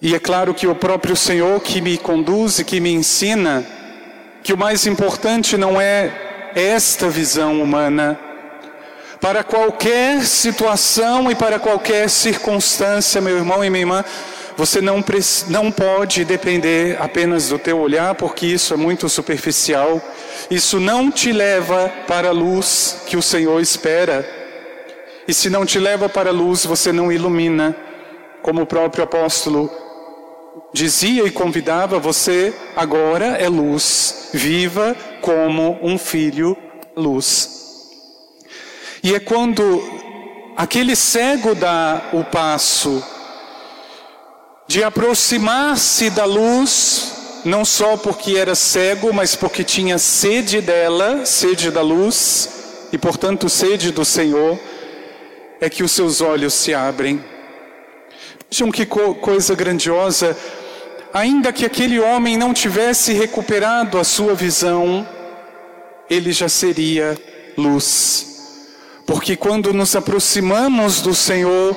E 0.00 0.14
é 0.14 0.20
claro 0.20 0.54
que 0.54 0.66
o 0.66 0.76
próprio 0.76 1.16
Senhor 1.16 1.60
que 1.60 1.80
me 1.80 1.98
conduz 1.98 2.60
e 2.60 2.64
que 2.64 2.78
me 2.78 2.92
ensina 2.92 3.66
que 4.44 4.52
o 4.52 4.58
mais 4.58 4.86
importante 4.86 5.56
não 5.56 5.80
é 5.80 6.52
esta 6.54 7.10
visão 7.10 7.60
humana. 7.60 8.27
Para 9.20 9.42
qualquer 9.42 10.24
situação 10.24 11.30
e 11.30 11.34
para 11.34 11.58
qualquer 11.58 12.08
circunstância, 12.08 13.20
meu 13.20 13.36
irmão 13.36 13.64
e 13.64 13.70
minha 13.70 13.82
irmã, 13.82 14.04
você 14.56 14.80
não, 14.80 15.04
não 15.48 15.70
pode 15.72 16.24
depender 16.24 16.96
apenas 17.00 17.48
do 17.48 17.58
teu 17.58 17.78
olhar, 17.78 18.14
porque 18.14 18.46
isso 18.46 18.74
é 18.74 18.76
muito 18.76 19.08
superficial. 19.08 20.00
Isso 20.50 20.78
não 20.80 21.10
te 21.10 21.32
leva 21.32 21.92
para 22.06 22.28
a 22.28 22.32
luz 22.32 23.02
que 23.06 23.16
o 23.16 23.22
Senhor 23.22 23.60
espera. 23.60 24.28
E 25.26 25.34
se 25.34 25.50
não 25.50 25.66
te 25.66 25.78
leva 25.78 26.08
para 26.08 26.30
a 26.30 26.32
luz, 26.32 26.64
você 26.64 26.92
não 26.92 27.12
ilumina, 27.12 27.76
como 28.42 28.62
o 28.62 28.66
próprio 28.66 29.04
apóstolo 29.04 29.70
dizia 30.72 31.24
e 31.24 31.30
convidava 31.30 31.98
você 31.98 32.54
agora 32.76 33.26
é 33.38 33.48
luz, 33.48 34.30
viva 34.32 34.96
como 35.20 35.78
um 35.82 35.98
filho 35.98 36.56
luz. 36.96 37.57
E 39.02 39.14
é 39.14 39.20
quando 39.20 39.82
aquele 40.56 40.96
cego 40.96 41.54
dá 41.54 42.10
o 42.12 42.24
passo 42.24 43.02
de 44.66 44.82
aproximar-se 44.84 46.10
da 46.10 46.24
luz, 46.24 47.40
não 47.44 47.64
só 47.64 47.96
porque 47.96 48.36
era 48.36 48.54
cego, 48.54 49.12
mas 49.12 49.34
porque 49.34 49.64
tinha 49.64 49.98
sede 49.98 50.60
dela, 50.60 51.24
sede 51.24 51.70
da 51.70 51.80
luz, 51.80 52.88
e 52.92 52.98
portanto 52.98 53.48
sede 53.48 53.90
do 53.90 54.04
Senhor, 54.04 54.58
é 55.60 55.70
que 55.70 55.82
os 55.82 55.92
seus 55.92 56.20
olhos 56.20 56.54
se 56.54 56.74
abrem. 56.74 57.24
Vejam 58.50 58.70
que 58.70 58.86
coisa 58.86 59.54
grandiosa 59.54 60.36
ainda 61.12 61.52
que 61.52 61.64
aquele 61.64 61.98
homem 61.98 62.36
não 62.36 62.52
tivesse 62.52 63.12
recuperado 63.12 63.98
a 63.98 64.04
sua 64.04 64.34
visão, 64.34 65.06
ele 66.08 66.32
já 66.32 66.48
seria 66.48 67.16
luz. 67.56 68.37
Porque 69.08 69.36
quando 69.36 69.72
nos 69.72 69.96
aproximamos 69.96 71.00
do 71.00 71.14
Senhor, 71.14 71.74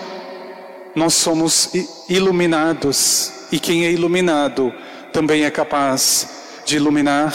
nós 0.93 1.13
somos 1.13 1.71
iluminados. 2.09 3.31
E 3.53 3.57
quem 3.57 3.85
é 3.85 3.91
iluminado 3.91 4.73
também 5.13 5.45
é 5.45 5.49
capaz 5.49 6.61
de 6.65 6.75
iluminar. 6.75 7.33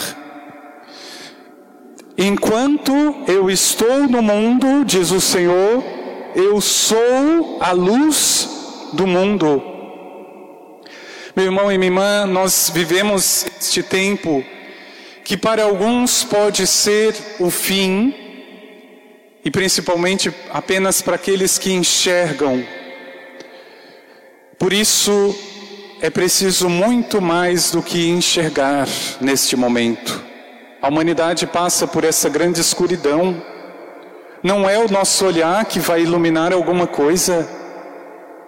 Enquanto 2.15 2.93
eu 3.27 3.49
estou 3.49 4.07
no 4.07 4.21
mundo, 4.21 4.85
diz 4.85 5.09
o 5.09 5.19
Senhor, 5.19 5.83
eu 6.35 6.61
sou 6.61 7.57
a 7.59 7.71
luz 7.71 8.47
do 8.93 9.07
mundo. 9.07 9.63
Meu 11.35 11.45
irmão 11.45 11.71
e 11.71 11.77
minha 11.79 11.89
irmã, 11.89 12.27
nós 12.27 12.71
vivemos 12.71 13.47
este 13.59 13.81
tempo 13.81 14.45
que 15.23 15.35
para 15.35 15.63
alguns 15.63 16.23
pode 16.23 16.67
ser 16.67 17.15
o 17.39 17.49
fim, 17.49 18.26
e 19.47 19.49
principalmente 19.49 20.29
apenas 20.51 21.01
para 21.01 21.15
aqueles 21.15 21.57
que 21.57 21.71
enxergam. 21.71 22.65
Por 24.59 24.73
isso, 24.73 25.33
é 26.01 26.09
preciso 26.09 26.67
muito 26.67 27.21
mais 27.21 27.71
do 27.71 27.81
que 27.81 28.09
enxergar 28.09 28.89
neste 29.21 29.55
momento. 29.55 30.21
A 30.81 30.89
humanidade 30.89 31.47
passa 31.47 31.87
por 31.87 32.03
essa 32.03 32.27
grande 32.27 32.59
escuridão. 32.59 33.41
Não 34.43 34.69
é 34.69 34.77
o 34.77 34.91
nosso 34.91 35.25
olhar 35.25 35.63
que 35.63 35.79
vai 35.79 36.01
iluminar 36.01 36.51
alguma 36.51 36.85
coisa. 36.85 37.47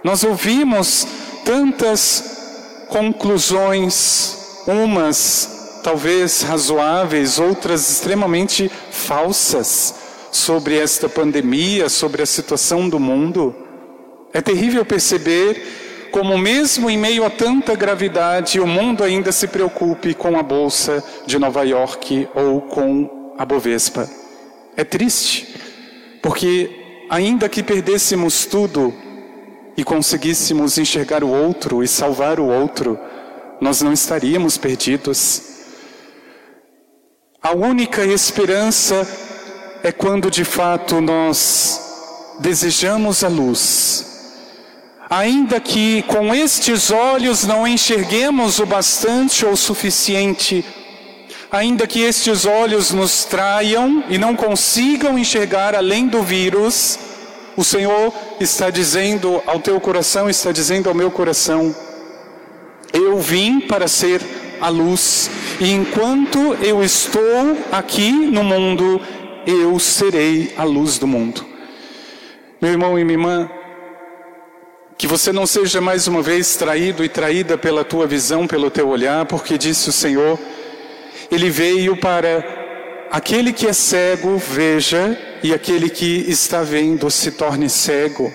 Nós 0.04 0.26
ouvimos 0.26 1.08
tantas 1.46 2.86
conclusões, 2.90 4.36
umas 4.68 5.80
talvez 5.82 6.42
razoáveis, 6.42 7.40
outras 7.40 7.90
extremamente 7.90 8.70
falsas 8.92 9.99
sobre 10.32 10.78
esta 10.78 11.10
pandemia, 11.10 11.90
sobre 11.90 12.22
a 12.22 12.26
situação 12.26 12.88
do 12.88 13.00
mundo. 13.00 13.56
É 14.34 14.42
terrível 14.42 14.86
perceber 14.86 16.10
como, 16.12 16.38
mesmo 16.38 16.90
em 16.90 16.98
meio 16.98 17.24
a 17.24 17.30
tanta 17.30 17.76
gravidade, 17.76 18.60
o 18.60 18.68
mundo 18.68 19.04
ainda 19.04 19.32
se 19.32 19.48
preocupe 19.48 20.14
com 20.14 20.38
a 20.38 20.44
Bolsa 20.44 21.04
de 21.26 21.38
Nova 21.38 21.64
York 21.64 22.28
ou 22.34 22.62
com 22.62 23.34
a 23.38 23.46
Bovespa. 23.46 24.10
É 24.76 24.84
triste, 24.84 25.56
porque 26.22 27.06
ainda 27.10 27.50
que 27.50 27.64
perdêssemos 27.64 28.46
tudo 28.46 28.94
e 29.76 29.84
conseguíssemos 29.84 30.78
enxergar 30.78 31.24
o 31.24 31.30
outro 31.30 31.84
e 31.84 31.88
salvar 31.88 32.40
o 32.40 32.48
outro, 32.48 33.00
nós 33.62 33.82
não 33.82 33.94
estaríamos 33.94 34.58
perdidos. 34.58 35.42
A 37.42 37.54
única 37.54 38.04
esperança 38.06 39.08
é 39.84 39.92
quando 39.92 40.30
de 40.30 40.44
fato 40.44 41.00
nós 41.00 42.38
desejamos 42.40 43.24
a 43.24 43.28
luz. 43.28 44.06
Ainda 45.10 45.60
que 45.60 46.04
com 46.04 46.34
estes 46.36 46.92
olhos 46.92 47.44
não 47.44 47.68
enxerguemos 47.68 48.60
o 48.60 48.66
bastante 48.66 49.46
ou 49.46 49.54
o 49.54 49.58
suficiente, 49.58 50.64
ainda 51.52 51.88
que 51.88 52.02
estes 52.02 52.46
olhos 52.46 52.92
nos 52.92 53.26
traiam 53.26 54.04
e 54.08 54.18
não 54.18 54.36
consigam 54.36 55.18
enxergar 55.18 55.74
além 55.74 56.08
do 56.08 56.22
vírus, 56.22 57.00
o 57.58 57.64
Senhor 57.64 58.14
está 58.40 58.70
dizendo 58.70 59.42
ao 59.48 59.60
teu 59.60 59.80
coração, 59.82 60.30
está 60.30 60.52
dizendo 60.52 60.88
ao 60.88 60.96
meu 60.96 61.10
coração: 61.10 61.76
Eu 62.94 63.20
vim 63.20 63.60
para 63.60 63.88
ser 63.88 64.22
a 64.62 64.70
luz, 64.70 65.30
e 65.60 65.72
enquanto 65.72 66.54
eu 66.62 66.84
estou 66.84 67.58
aqui 67.72 68.12
no 68.12 68.44
mundo, 68.44 69.02
eu 69.46 69.78
serei 69.80 70.54
a 70.58 70.64
luz 70.64 70.98
do 70.98 71.08
mundo. 71.08 71.46
Meu 72.62 72.72
irmão 72.72 73.00
e 73.00 73.04
minha 73.04 73.18
irmã, 73.18 73.50
que 74.98 75.08
você 75.08 75.32
não 75.32 75.46
seja 75.48 75.80
mais 75.80 76.08
uma 76.08 76.22
vez 76.22 76.56
traído 76.58 77.06
e 77.06 77.10
traída 77.10 77.58
pela 77.58 77.86
tua 77.86 78.06
visão, 78.06 78.46
pelo 78.46 78.70
teu 78.70 78.90
olhar, 78.90 79.26
porque 79.26 79.58
disse 79.58 79.88
o 79.90 79.94
Senhor, 79.94 80.38
Ele 81.32 81.50
veio 81.50 81.96
para 81.96 83.08
aquele 83.10 83.54
que 83.54 83.66
é 83.66 83.74
cego, 83.74 84.38
veja, 84.38 85.18
e 85.42 85.54
aquele 85.54 85.90
que 85.90 86.26
está 86.28 86.64
vendo 86.64 87.10
se 87.10 87.32
torne 87.32 87.70
cego. 87.70 88.32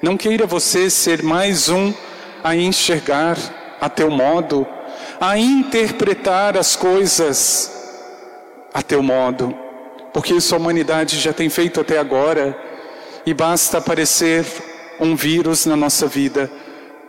Não 0.00 0.16
queira 0.16 0.46
você 0.46 0.88
ser 0.88 1.22
mais 1.22 1.68
um 1.68 1.92
a 2.44 2.54
enxergar 2.54 3.36
a 3.80 3.88
teu 3.88 4.10
modo, 4.10 4.66
a 5.20 5.36
interpretar 5.36 6.56
as 6.56 6.76
coisas 6.76 7.72
a 8.72 8.82
teu 8.82 9.02
modo, 9.02 9.63
porque 10.14 10.32
isso 10.32 10.54
a 10.54 10.58
humanidade 10.58 11.18
já 11.18 11.32
tem 11.32 11.50
feito 11.50 11.80
até 11.80 11.98
agora, 11.98 12.56
e 13.26 13.34
basta 13.34 13.78
aparecer 13.78 14.46
um 15.00 15.16
vírus 15.16 15.66
na 15.66 15.74
nossa 15.74 16.06
vida 16.06 16.48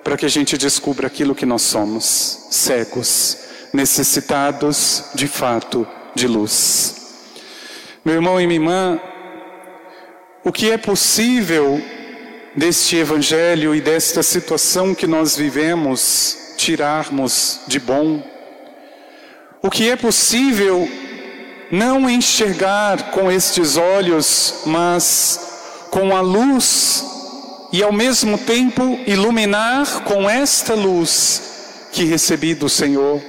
para 0.04 0.18
que 0.18 0.26
a 0.26 0.30
gente 0.30 0.58
descubra 0.58 1.06
aquilo 1.06 1.36
que 1.36 1.46
nós 1.46 1.62
somos, 1.62 2.48
cegos, 2.50 3.38
necessitados 3.72 5.04
de 5.13 5.28
fato 5.28 5.88
de 6.15 6.28
luz. 6.28 6.96
Meu 8.04 8.15
irmão 8.15 8.41
e 8.41 8.48
minha 8.48 8.60
irmã, 8.60 9.00
o 10.44 10.52
que 10.52 10.72
é 10.72 10.78
possível 10.78 11.80
deste 12.56 12.96
evangelho 12.96 13.76
e 13.76 13.82
desta 13.82 14.24
situação 14.24 14.96
que 14.96 15.06
nós 15.06 15.38
vivemos 15.38 16.56
tirarmos 16.58 17.62
de 17.68 17.80
bom? 17.80 18.24
O 19.62 19.70
que 19.70 19.91
é 19.91 19.96
possível 19.96 20.89
não 21.71 22.10
enxergar 22.10 23.12
com 23.12 23.32
estes 23.32 23.78
olhos, 23.78 24.63
mas 24.65 25.88
com 25.89 26.15
a 26.15 26.21
luz 26.21 27.04
e 27.71 27.84
ao 27.84 27.91
mesmo 27.91 28.38
tempo 28.38 28.99
iluminar 29.06 30.04
com 30.04 30.30
esta 30.30 30.73
luz 30.73 31.89
que 31.91 32.04
recebi 32.04 32.54
do 32.54 32.69
Senhor? 32.69 33.21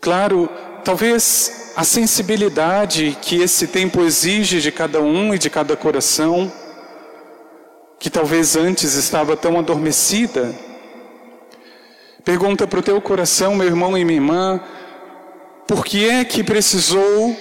Claro, 0.00 0.48
talvez 0.84 1.72
a 1.76 1.84
sensibilidade 1.84 3.16
que 3.20 3.42
esse 3.42 3.66
tempo 3.66 4.02
exige 4.02 4.60
de 4.60 4.72
cada 4.72 5.00
um 5.00 5.34
e 5.34 5.38
de 5.38 5.50
cada 5.50 5.76
coração, 5.76 6.50
que 7.98 8.08
talvez 8.08 8.56
antes 8.56 8.94
estava 8.94 9.36
tão 9.36 9.58
adormecida, 9.58 10.54
Pergunta 12.24 12.66
para 12.66 12.78
o 12.78 12.82
teu 12.82 13.00
coração, 13.00 13.54
meu 13.54 13.66
irmão 13.66 13.96
e 13.96 14.04
minha 14.04 14.18
irmã, 14.18 14.60
por 15.70 15.84
que 15.84 16.10
é 16.10 16.24
que 16.24 16.42
precisou 16.42 17.36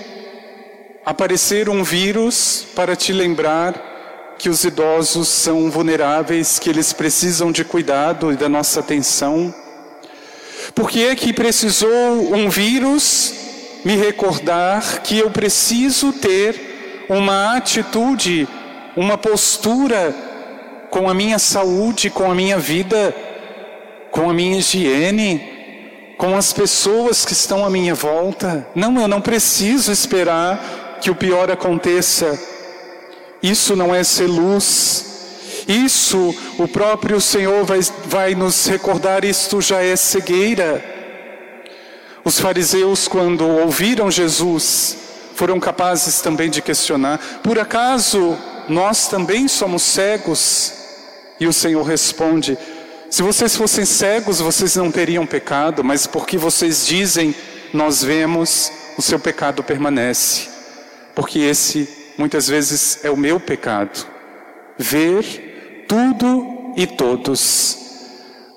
aparecer 1.04 1.68
um 1.68 1.84
vírus 1.84 2.63
para 2.76 2.96
te 2.96 3.12
lembrar 3.12 4.36
que 4.38 4.50
os 4.50 4.63
idosos 4.63 5.28
são 5.28 5.72
vulneráveis, 5.72 6.60
que 6.60 6.70
eles 6.70 6.94
precisam 6.94 7.52
de 7.52 7.65
cuidado 7.65 8.32
e 8.32 8.36
da 8.36 8.48
nossa 8.48 8.82
atenção? 8.82 9.52
Por 10.76 10.92
que 10.92 11.08
é 11.08 11.15
que 11.15 11.34
precisou 11.34 12.32
um 12.32 12.52
vírus 12.52 13.34
me 13.84 13.96
recordar 13.96 15.02
que 15.02 15.18
eu 15.18 15.32
preciso 15.32 16.13
ter 16.13 17.08
uma 17.10 17.58
atitude, 17.58 18.48
uma 18.96 19.18
postura 19.18 20.13
com 20.92 21.10
a 21.10 21.15
minha 21.15 21.39
saúde, 21.39 22.12
com 22.12 22.30
a 22.30 22.36
minha 22.36 22.60
vida? 22.60 23.12
com 24.12 24.30
a 24.30 24.34
minha 24.34 24.58
higiene, 24.58 25.59
com 26.19 26.36
as 26.36 26.51
pessoas 26.51 27.23
que 27.23 27.32
estão 27.32 27.65
à 27.65 27.69
minha 27.69 27.95
volta. 27.95 28.67
Não, 28.75 28.99
eu 28.99 29.08
não 29.08 29.21
preciso 29.21 29.89
esperar 29.89 30.97
que 30.99 31.10
o 31.10 31.15
pior 31.15 31.49
aconteça. 31.49 32.38
Isso 33.41 33.73
não 33.73 33.95
é 33.95 34.03
ser 34.03 34.27
luz. 34.27 35.63
Isso 35.65 36.36
o 36.58 36.67
próprio 36.67 37.21
Senhor 37.21 37.63
vai, 37.63 37.79
vai 38.05 38.36
nos 38.36 38.67
recordar, 38.67 39.23
isto 39.23 39.62
já 39.62 39.82
é 39.82 39.95
cegueira. 39.95 40.84
Os 42.25 42.38
fariseus, 42.38 43.08
quando 43.08 43.47
ouviram 43.47 44.12
Jesus, 44.12 44.97
foram 45.36 45.58
capazes 45.58 46.19
também 46.19 46.49
de 46.49 46.62
questionar: 46.62 47.17
por 47.41 47.58
acaso 47.58 48.38
nós 48.67 49.08
também 49.08 49.47
somos 49.47 49.84
cegos? 49.84 50.73
E 51.39 51.47
o 51.47 51.53
Senhor 51.53 51.84
responde: 51.84 52.58
se 53.10 53.24
vocês 53.24 53.56
fossem 53.56 53.86
cegos, 53.86 54.39
vocês 54.39 54.76
não 54.76 54.91
teriam 54.91 55.26
pecado, 55.26 55.84
mas 55.84 56.06
porque 56.06 56.38
vocês 56.38 56.86
dizem, 56.86 57.34
nós 57.74 58.04
vemos, 58.04 58.72
o 58.98 59.02
seu 59.02 59.19
pecado 59.19 59.63
permanece. 59.63 60.48
Porque 61.15 61.39
esse, 61.39 61.89
muitas 62.17 62.48
vezes, 62.48 63.04
é 63.04 63.10
o 63.10 63.17
meu 63.17 63.39
pecado. 63.39 64.06
Ver 64.78 65.86
tudo 65.88 66.74
e 66.78 66.86
todos, 66.86 67.78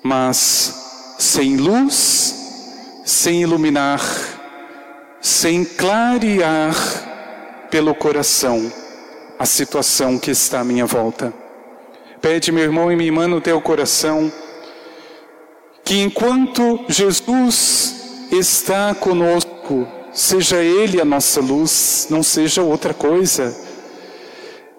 mas 0.03 1.15
sem 1.17 1.57
luz, 1.57 2.35
sem 3.03 3.41
iluminar, 3.41 4.01
sem 5.19 5.65
clarear 5.65 6.75
pelo 7.71 7.95
coração 7.95 8.71
a 9.39 9.45
situação 9.45 10.19
que 10.19 10.29
está 10.29 10.59
à 10.59 10.63
minha 10.63 10.85
volta. 10.85 11.33
Pede, 12.21 12.51
meu 12.51 12.63
irmão 12.63 12.91
e 12.91 12.95
minha 12.95 13.07
irmã, 13.07 13.27
no 13.27 13.41
teu 13.41 13.59
coração, 13.59 14.31
que 15.83 16.01
enquanto 16.01 16.85
Jesus 16.87 18.27
está 18.31 18.95
conosco, 18.95 19.87
seja 20.13 20.57
Ele 20.57 21.01
a 21.01 21.05
nossa 21.05 21.41
luz, 21.41 22.07
não 22.09 22.23
seja 22.23 22.61
outra 22.61 22.93
coisa. 22.93 23.55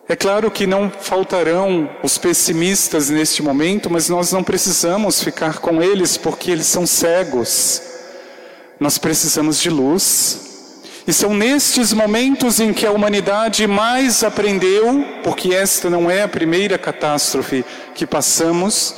É 0.06 0.14
claro 0.14 0.50
que 0.50 0.66
não 0.66 0.90
faltarão 0.90 1.88
os 2.02 2.18
pessimistas 2.18 3.08
neste 3.08 3.42
momento, 3.42 3.88
mas 3.88 4.08
nós 4.08 4.32
não 4.32 4.44
precisamos 4.44 5.22
ficar 5.22 5.58
com 5.58 5.82
eles 5.82 6.16
porque 6.16 6.50
eles 6.50 6.66
são 6.66 6.86
cegos. 6.86 7.80
Nós 8.78 8.98
precisamos 8.98 9.58
de 9.60 9.70
luz. 9.70 10.44
E 11.06 11.12
são 11.12 11.34
nestes 11.34 11.92
momentos 11.92 12.60
em 12.60 12.72
que 12.72 12.86
a 12.86 12.90
humanidade 12.90 13.66
mais 13.66 14.22
aprendeu, 14.22 15.04
porque 15.22 15.54
esta 15.54 15.90
não 15.90 16.10
é 16.10 16.22
a 16.22 16.28
primeira 16.28 16.78
catástrofe 16.78 17.64
que 17.94 18.06
passamos, 18.06 18.94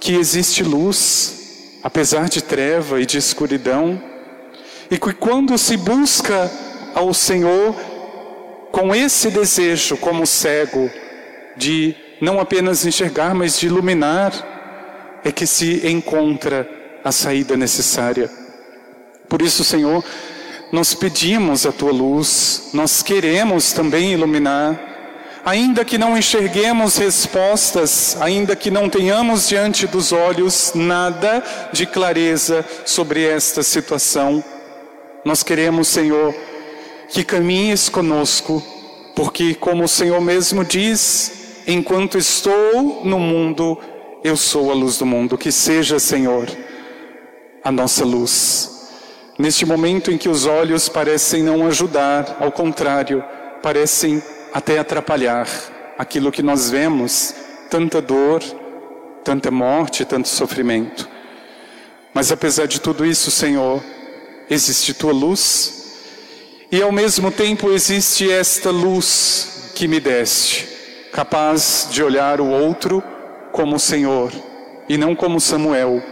que 0.00 0.14
existe 0.14 0.62
luz, 0.62 1.78
apesar 1.82 2.28
de 2.28 2.42
treva 2.42 3.00
e 3.00 3.06
de 3.06 3.18
escuridão, 3.18 4.02
e 4.90 4.98
que 4.98 5.12
quando 5.12 5.56
se 5.58 5.76
busca 5.76 6.50
ao 6.94 7.12
Senhor 7.12 7.74
com 8.70 8.94
esse 8.94 9.30
desejo, 9.30 9.96
como 9.96 10.26
cego, 10.26 10.90
de 11.56 11.94
não 12.20 12.40
apenas 12.40 12.84
enxergar, 12.84 13.34
mas 13.34 13.58
de 13.58 13.66
iluminar, 13.66 14.32
é 15.24 15.32
que 15.32 15.46
se 15.46 15.86
encontra 15.86 16.68
a 17.02 17.10
saída 17.10 17.56
necessária. 17.56 18.30
Por 19.28 19.42
isso, 19.42 19.64
Senhor, 19.64 20.04
nós 20.70 20.94
pedimos 20.94 21.66
a 21.66 21.72
tua 21.72 21.92
luz, 21.92 22.70
nós 22.72 23.02
queremos 23.02 23.72
também 23.72 24.12
iluminar 24.12 24.95
ainda 25.46 25.84
que 25.84 25.96
não 25.96 26.18
enxerguemos 26.18 26.96
respostas, 26.96 28.16
ainda 28.20 28.56
que 28.56 28.68
não 28.68 28.90
tenhamos 28.90 29.48
diante 29.48 29.86
dos 29.86 30.10
olhos 30.10 30.72
nada 30.74 31.40
de 31.72 31.86
clareza 31.86 32.64
sobre 32.84 33.24
esta 33.24 33.62
situação, 33.62 34.42
nós 35.24 35.44
queremos, 35.44 35.86
Senhor, 35.86 36.34
que 37.10 37.22
caminhes 37.22 37.88
conosco, 37.88 38.60
porque, 39.14 39.54
como 39.54 39.84
o 39.84 39.88
Senhor 39.88 40.20
mesmo 40.20 40.64
diz, 40.64 41.62
enquanto 41.64 42.18
estou 42.18 43.02
no 43.04 43.20
mundo, 43.20 43.78
eu 44.24 44.36
sou 44.36 44.72
a 44.72 44.74
luz 44.74 44.98
do 44.98 45.06
mundo. 45.06 45.38
Que 45.38 45.52
seja, 45.52 46.00
Senhor, 46.00 46.48
a 47.62 47.70
nossa 47.70 48.04
luz. 48.04 48.90
Neste 49.38 49.64
momento 49.64 50.10
em 50.10 50.18
que 50.18 50.28
os 50.28 50.44
olhos 50.44 50.88
parecem 50.88 51.42
não 51.44 51.66
ajudar, 51.66 52.36
ao 52.40 52.50
contrário, 52.50 53.22
parecem 53.62 54.20
até 54.56 54.78
atrapalhar 54.78 55.46
aquilo 55.98 56.32
que 56.32 56.42
nós 56.42 56.70
vemos, 56.70 57.34
tanta 57.68 58.00
dor, 58.00 58.42
tanta 59.22 59.50
morte, 59.50 60.02
tanto 60.02 60.28
sofrimento. 60.28 61.06
Mas 62.14 62.32
apesar 62.32 62.66
de 62.66 62.80
tudo 62.80 63.04
isso, 63.04 63.30
Senhor, 63.30 63.84
existe 64.48 64.94
tua 64.94 65.12
luz 65.12 65.98
e 66.72 66.80
ao 66.80 66.90
mesmo 66.90 67.30
tempo 67.30 67.70
existe 67.70 68.32
esta 68.32 68.70
luz 68.70 69.72
que 69.74 69.86
me 69.86 70.00
deste, 70.00 70.66
capaz 71.12 71.88
de 71.90 72.02
olhar 72.02 72.40
o 72.40 72.48
outro 72.48 73.02
como 73.52 73.76
o 73.76 73.78
Senhor 73.78 74.32
e 74.88 74.96
não 74.96 75.14
como 75.14 75.38
Samuel, 75.38 76.02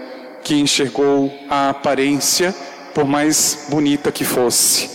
que 0.42 0.54
enxergou 0.54 1.32
a 1.48 1.70
aparência, 1.70 2.54
por 2.92 3.06
mais 3.06 3.68
bonita 3.70 4.12
que 4.12 4.22
fosse. 4.22 4.93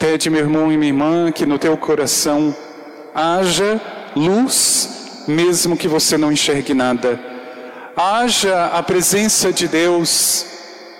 Pede, 0.00 0.30
meu 0.30 0.40
irmão 0.40 0.72
e 0.72 0.78
minha 0.78 0.90
irmã, 0.90 1.30
que 1.30 1.44
no 1.44 1.58
teu 1.58 1.76
coração 1.76 2.56
haja 3.14 3.78
luz, 4.16 5.24
mesmo 5.28 5.76
que 5.76 5.86
você 5.86 6.16
não 6.16 6.32
enxergue 6.32 6.72
nada. 6.72 7.20
Haja 7.94 8.68
a 8.68 8.82
presença 8.82 9.52
de 9.52 9.68
Deus, 9.68 10.46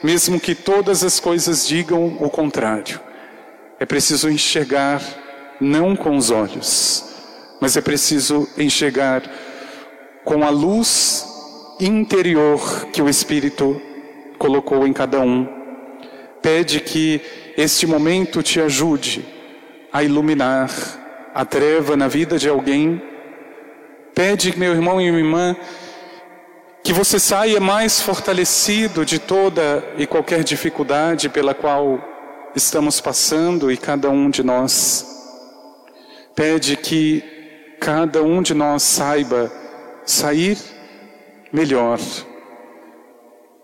mesmo 0.02 0.38
que 0.38 0.54
todas 0.54 1.02
as 1.02 1.18
coisas 1.18 1.66
digam 1.66 2.14
o 2.20 2.28
contrário. 2.28 3.00
É 3.78 3.86
preciso 3.86 4.28
enxergar 4.28 5.00
não 5.58 5.96
com 5.96 6.14
os 6.14 6.30
olhos, 6.30 7.02
mas 7.58 7.78
é 7.78 7.80
preciso 7.80 8.46
enxergar 8.58 9.22
com 10.26 10.44
a 10.44 10.50
luz 10.50 11.26
interior 11.80 12.86
que 12.92 13.00
o 13.00 13.08
Espírito 13.08 13.80
colocou 14.38 14.86
em 14.86 14.92
cada 14.92 15.22
um. 15.22 15.48
Pede 16.42 16.80
que 16.80 17.39
este 17.56 17.86
momento 17.86 18.42
te 18.42 18.60
ajude 18.60 19.24
a 19.92 20.02
iluminar 20.02 20.70
a 21.34 21.44
treva 21.44 21.96
na 21.96 22.08
vida 22.08 22.38
de 22.38 22.48
alguém. 22.48 23.02
Pede, 24.14 24.56
meu 24.58 24.72
irmão 24.72 25.00
e 25.00 25.10
minha 25.10 25.22
irmã, 25.22 25.56
que 26.82 26.92
você 26.92 27.18
saia 27.18 27.60
mais 27.60 28.00
fortalecido 28.00 29.04
de 29.04 29.18
toda 29.18 29.84
e 29.96 30.06
qualquer 30.06 30.42
dificuldade 30.42 31.28
pela 31.28 31.54
qual 31.54 32.00
estamos 32.54 33.00
passando 33.00 33.70
e 33.70 33.76
cada 33.76 34.10
um 34.10 34.30
de 34.30 34.42
nós. 34.42 35.06
Pede 36.34 36.76
que 36.76 37.22
cada 37.80 38.22
um 38.22 38.42
de 38.42 38.54
nós 38.54 38.82
saiba 38.82 39.50
sair 40.04 40.58
melhor, 41.52 41.98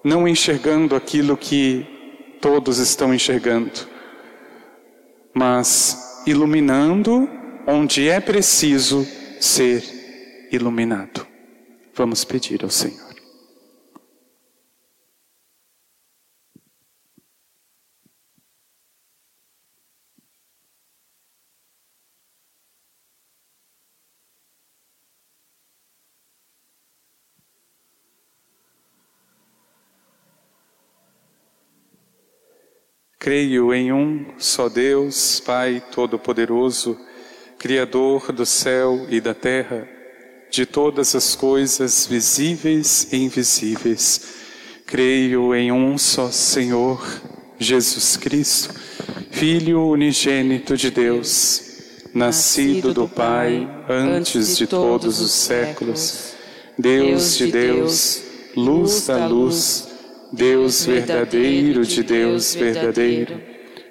não 0.04 0.26
enxergando 0.26 0.94
aquilo 0.94 1.36
que 1.36 1.95
todos 2.46 2.78
estão 2.78 3.12
enxergando, 3.12 3.72
mas 5.34 6.22
iluminando 6.24 7.28
onde 7.66 8.08
é 8.08 8.20
preciso 8.20 9.04
ser 9.40 10.48
iluminado. 10.52 11.26
Vamos 11.92 12.24
pedir 12.24 12.62
ao 12.62 12.70
Senhor. 12.70 13.05
Creio 33.26 33.74
em 33.74 33.92
um 33.92 34.24
só 34.38 34.68
Deus, 34.68 35.40
Pai 35.40 35.82
Todo-Poderoso, 35.90 36.96
Criador 37.58 38.30
do 38.30 38.46
céu 38.46 39.04
e 39.10 39.20
da 39.20 39.34
terra, 39.34 39.88
de 40.48 40.64
todas 40.64 41.12
as 41.12 41.34
coisas 41.34 42.06
visíveis 42.06 43.08
e 43.12 43.16
invisíveis. 43.16 44.20
Creio 44.86 45.52
em 45.56 45.72
um 45.72 45.98
só 45.98 46.30
Senhor, 46.30 47.04
Jesus 47.58 48.16
Cristo, 48.16 48.72
Filho 49.32 49.88
unigênito 49.88 50.76
de 50.76 50.92
Deus, 50.92 51.62
nascido 52.14 52.94
do 52.94 53.08
Pai 53.08 53.68
antes 53.88 54.56
de 54.56 54.68
todos 54.68 55.20
os 55.20 55.32
séculos, 55.32 56.36
Deus 56.78 57.36
de 57.36 57.50
Deus, 57.50 58.22
luz 58.54 59.04
da 59.08 59.26
luz, 59.26 59.95
Deus 60.32 60.84
verdadeiro 60.84 61.84
de 61.84 62.02
Deus 62.02 62.54
verdadeiro, 62.54 63.40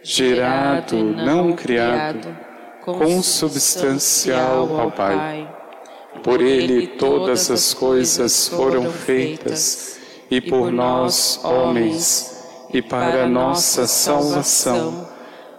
gerado, 0.03 0.97
não 0.97 1.53
criado, 1.53 2.35
consubstancial 2.83 4.79
ao 4.79 4.91
Pai. 4.91 5.49
Por 6.23 6.41
ele 6.41 6.87
todas 6.87 7.49
as 7.49 7.73
coisas 7.73 8.47
foram 8.49 8.91
feitas, 8.91 9.97
e 10.29 10.41
por 10.41 10.71
nós, 10.71 11.39
homens, 11.43 12.43
e 12.73 12.81
para 12.81 13.27
nossa 13.27 13.87
salvação, 13.87 15.07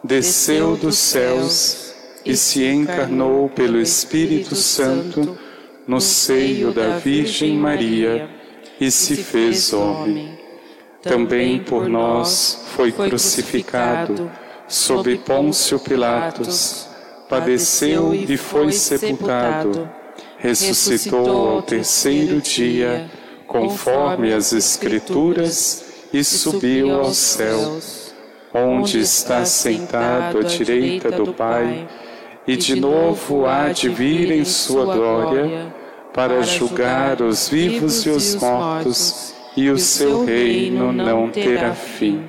desceu 0.05 0.77
dos 0.77 0.99
céus 0.99 1.95
e 2.25 2.37
se 2.37 2.67
encarnou 2.67 3.49
pelo 3.49 3.81
Espírito 3.81 4.55
Santo 4.55 5.39
no 5.87 6.01
seio 6.01 6.73
da 6.73 6.99
Virgem 6.99 7.57
Maria 7.57 8.29
e 8.81 8.91
se 8.91 9.17
fez 9.17 9.73
homem 9.73 10.36
também 11.03 11.61
por 11.61 11.89
nós 11.89 12.67
foi 12.75 12.93
crucificado 12.93 14.31
sob 14.69 15.17
Pôncio 15.19 15.79
Pilatos, 15.79 16.89
padeceu 17.29 18.13
e 18.15 18.37
foi 18.37 18.73
sepultado, 18.73 19.89
ressuscitou 20.39 21.51
ao 21.51 21.63
terceiro 21.63 22.41
dia, 22.41 23.09
conforme 23.47 24.33
as 24.33 24.53
Escrituras, 24.53 25.85
e 26.13 26.23
subiu 26.25 26.93
aos 26.93 27.17
céus, 27.17 28.15
onde 28.55 29.01
está 29.01 29.45
sentado 29.45 30.39
à 30.39 30.43
direita 30.43 31.11
do 31.11 31.33
Pai, 31.33 31.87
e 32.47 32.57
de 32.57 32.79
novo 32.79 33.45
há 33.47 33.71
de 33.71 33.89
vir 33.89 34.31
em 34.31 34.45
sua 34.45 34.85
glória, 34.85 35.75
para 36.13 36.43
julgar 36.43 37.21
os 37.21 37.49
vivos 37.49 38.07
e 38.07 38.09
os 38.09 38.35
mortos 38.37 39.36
e 39.57 39.71
o 39.71 39.79
seu 39.79 40.25
reino 40.25 40.93
não 40.93 41.31
terá 41.31 41.75
fim. 41.75 42.29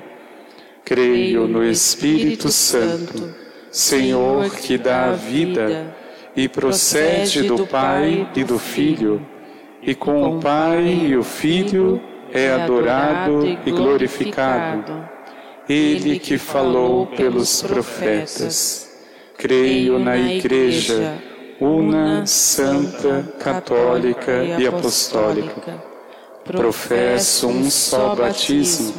Creio 0.84 1.46
no 1.46 1.62
Espírito 1.62 2.48
Santo, 2.48 3.34
Senhor 3.70 4.50
que 4.50 4.78
dá 4.78 5.10
a 5.10 5.12
vida 5.12 5.94
e 6.34 6.48
procede 6.48 7.42
do 7.42 7.66
Pai 7.66 8.26
e 8.34 8.42
do 8.42 8.58
Filho, 8.58 9.24
e 9.82 9.94
com 9.94 10.38
o 10.38 10.40
Pai 10.40 11.06
e 11.08 11.16
o 11.16 11.22
Filho 11.22 12.00
é 12.32 12.50
adorado 12.50 13.46
e 13.66 13.70
glorificado. 13.70 15.06
Ele 15.68 16.18
que 16.18 16.38
falou 16.38 17.06
pelos 17.08 17.62
profetas. 17.62 18.88
Creio 19.36 19.98
na 19.98 20.16
Igreja, 20.16 21.18
una, 21.60 22.24
santa, 22.26 23.34
católica 23.38 24.42
e 24.58 24.66
apostólica 24.66 25.87
professo 26.48 27.48
um 27.48 27.70
só 27.70 28.14
batismo 28.14 28.94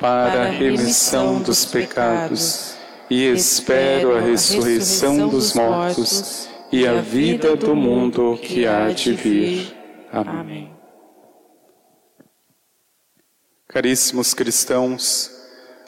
para 0.00 0.42
a 0.42 0.46
remissão 0.46 1.40
dos 1.40 1.64
pecados 1.64 2.74
e 3.08 3.26
espero 3.26 4.16
a 4.16 4.20
ressurreição 4.20 5.28
dos 5.28 5.54
mortos 5.54 6.48
e 6.72 6.86
a 6.86 7.00
vida 7.00 7.54
do 7.54 7.76
mundo 7.76 8.38
que 8.40 8.66
há 8.66 8.90
de 8.90 9.12
vir. 9.12 9.76
Amém. 10.10 10.70
Caríssimos 13.68 14.34
cristãos, 14.34 15.30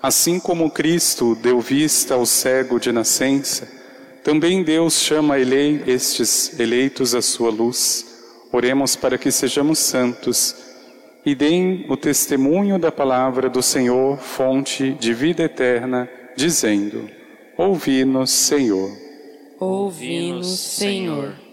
assim 0.02 0.38
como 0.40 0.70
Cristo 0.70 1.34
deu 1.34 1.60
vista 1.60 2.14
ao 2.14 2.24
cego 2.24 2.78
de 2.78 2.92
nascença, 2.92 3.68
também 4.22 4.62
Deus 4.62 4.94
chama 5.00 5.38
estes 5.38 6.58
eleitos 6.58 7.14
à 7.14 7.20
sua 7.20 7.50
luz. 7.50 8.06
Oremos 8.50 8.96
para 8.96 9.18
que 9.18 9.30
sejamos 9.30 9.78
santos 9.78 10.63
e 11.24 11.34
deem 11.34 11.86
o 11.88 11.96
testemunho 11.96 12.78
da 12.78 12.92
palavra 12.92 13.48
do 13.48 13.62
Senhor, 13.62 14.18
fonte 14.18 14.92
de 14.92 15.14
vida 15.14 15.44
eterna, 15.44 16.08
dizendo: 16.36 17.08
Ouvi-nos, 17.56 18.30
Senhor. 18.30 18.90
Ouvi-nos, 19.58 20.58
Senhor. 20.58 21.43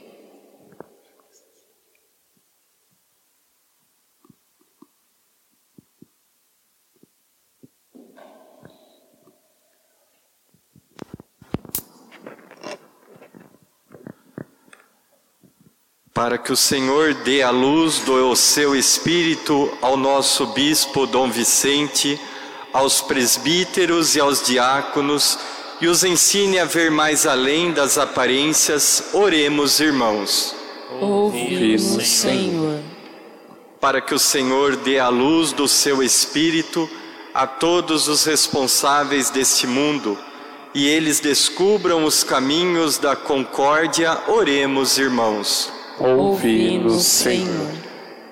Para 16.22 16.38
que 16.38 16.53
o 16.53 16.55
Senhor 16.55 17.15
dê 17.15 17.41
a 17.41 17.49
luz 17.49 17.97
do 17.97 18.36
seu 18.36 18.76
Espírito 18.76 19.76
ao 19.82 19.97
nosso 19.97 20.45
Bispo 20.45 21.07
Dom 21.07 21.32
Vicente, 21.32 22.22
aos 22.72 23.01
presbíteros 23.01 24.15
e 24.15 24.19
aos 24.19 24.45
diáconos 24.45 25.39
e 25.82 25.88
os 25.88 26.03
ensine 26.03 26.59
a 26.59 26.65
ver 26.65 26.91
mais 26.91 27.26
além 27.26 27.72
das 27.72 27.97
aparências. 27.97 29.05
Oremos, 29.13 29.80
irmãos. 29.80 30.55
Ouvi-nos, 31.01 32.07
Senhor. 32.07 32.82
Para 33.80 33.99
que 33.99 34.13
o 34.13 34.19
Senhor 34.19 34.76
dê 34.76 34.99
a 34.99 35.09
luz 35.09 35.51
do 35.51 35.67
seu 35.67 36.03
Espírito 36.03 36.88
a 37.34 37.47
todos 37.47 38.07
os 38.07 38.26
responsáveis 38.26 39.32
deste 39.32 39.65
mundo 39.65 40.15
e 40.72 40.88
eles 40.88 41.19
descubram 41.19 42.05
os 42.05 42.24
caminhos 42.24 42.99
da 42.99 43.15
concórdia, 43.15 44.15
oremos, 44.28 44.99
irmãos. 44.99 45.81
Ouvi-nos, 46.04 47.04
Senhor. 47.04 47.70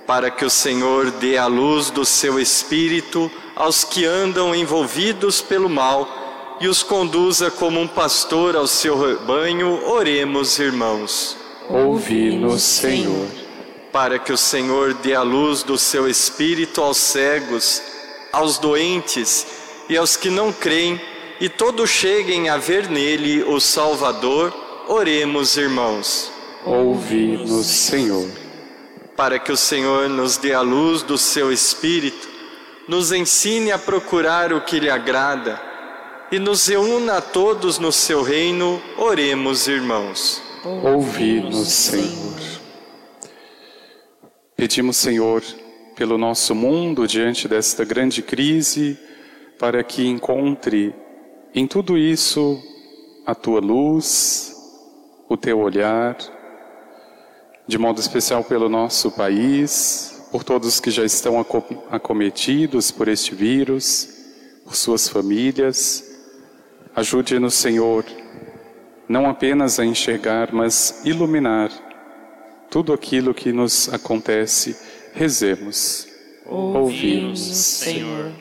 Para 0.07 0.31
que 0.31 0.43
o 0.43 0.49
Senhor 0.49 1.11
dê 1.11 1.37
a 1.37 1.45
luz 1.45 1.91
do 1.91 2.03
seu 2.03 2.39
Espírito 2.39 3.29
aos 3.55 3.83
que 3.83 4.05
andam 4.05 4.55
envolvidos 4.55 5.39
pelo 5.39 5.69
mal 5.69 6.57
e 6.59 6.67
os 6.67 6.81
conduza 6.81 7.51
como 7.51 7.79
um 7.79 7.87
pastor 7.87 8.55
ao 8.55 8.65
seu 8.65 8.99
rebanho, 8.99 9.85
oremos, 9.85 10.57
irmãos. 10.57 11.37
Ouvi-nos, 11.69 12.63
Senhor. 12.63 13.27
Para 13.91 14.17
que 14.17 14.33
o 14.33 14.37
Senhor 14.37 14.95
dê 14.95 15.13
a 15.13 15.21
luz 15.21 15.61
do 15.61 15.77
seu 15.77 16.07
Espírito 16.07 16.81
aos 16.81 16.97
cegos, 16.97 17.81
aos 18.33 18.57
doentes 18.57 19.45
e 19.87 19.95
aos 19.95 20.17
que 20.17 20.31
não 20.31 20.51
creem, 20.51 20.99
e 21.39 21.47
todos 21.47 21.89
cheguem 21.89 22.49
a 22.49 22.57
ver 22.57 22.89
nele 22.89 23.43
o 23.43 23.59
Salvador, 23.59 24.53
oremos, 24.87 25.55
irmãos. 25.55 26.38
Ouvi-nos, 26.65 27.65
Senhor. 27.65 28.29
Para 29.15 29.39
que 29.39 29.51
o 29.51 29.57
Senhor 29.57 30.09
nos 30.09 30.37
dê 30.37 30.53
a 30.53 30.61
luz 30.61 31.01
do 31.01 31.17
seu 31.17 31.51
Espírito, 31.51 32.27
nos 32.87 33.11
ensine 33.11 33.71
a 33.71 33.77
procurar 33.77 34.51
o 34.53 34.61
que 34.61 34.79
lhe 34.79 34.89
agrada 34.89 35.61
e 36.31 36.39
nos 36.39 36.67
reúna 36.67 37.17
a 37.17 37.21
todos 37.21 37.79
no 37.79 37.91
seu 37.91 38.21
reino, 38.21 38.81
oremos, 38.97 39.67
irmãos. 39.67 40.41
Ouvi-nos, 40.63 41.67
Senhor. 41.67 42.39
Pedimos, 44.55 44.97
Senhor, 44.97 45.43
pelo 45.95 46.17
nosso 46.17 46.53
mundo 46.53 47.07
diante 47.07 47.47
desta 47.47 47.83
grande 47.83 48.21
crise, 48.21 48.97
para 49.57 49.83
que 49.83 50.05
encontre 50.05 50.93
em 51.53 51.65
tudo 51.65 51.97
isso 51.97 52.61
a 53.25 53.33
tua 53.33 53.59
luz, 53.59 54.55
o 55.27 55.35
teu 55.35 55.59
olhar, 55.59 56.17
de 57.69 57.77
modo 57.77 58.01
especial 58.01 58.43
pelo 58.43 58.67
nosso 58.67 59.11
país, 59.11 60.23
por 60.31 60.43
todos 60.43 60.79
que 60.79 60.89
já 60.89 61.05
estão 61.05 61.39
acometidos 61.91 62.89
por 62.89 63.07
este 63.07 63.35
vírus, 63.35 64.09
por 64.65 64.75
suas 64.75 65.07
famílias. 65.07 66.03
Ajude-nos, 66.95 67.53
Senhor, 67.53 68.03
não 69.07 69.29
apenas 69.29 69.79
a 69.79 69.85
enxergar, 69.85 70.51
mas 70.51 71.01
iluminar 71.05 71.69
tudo 72.71 72.91
aquilo 72.91 73.35
que 73.35 73.53
nos 73.53 73.87
acontece. 73.93 74.75
Rezemos. 75.13 76.07
Ouvimos, 76.47 77.39
Senhor. 77.39 78.31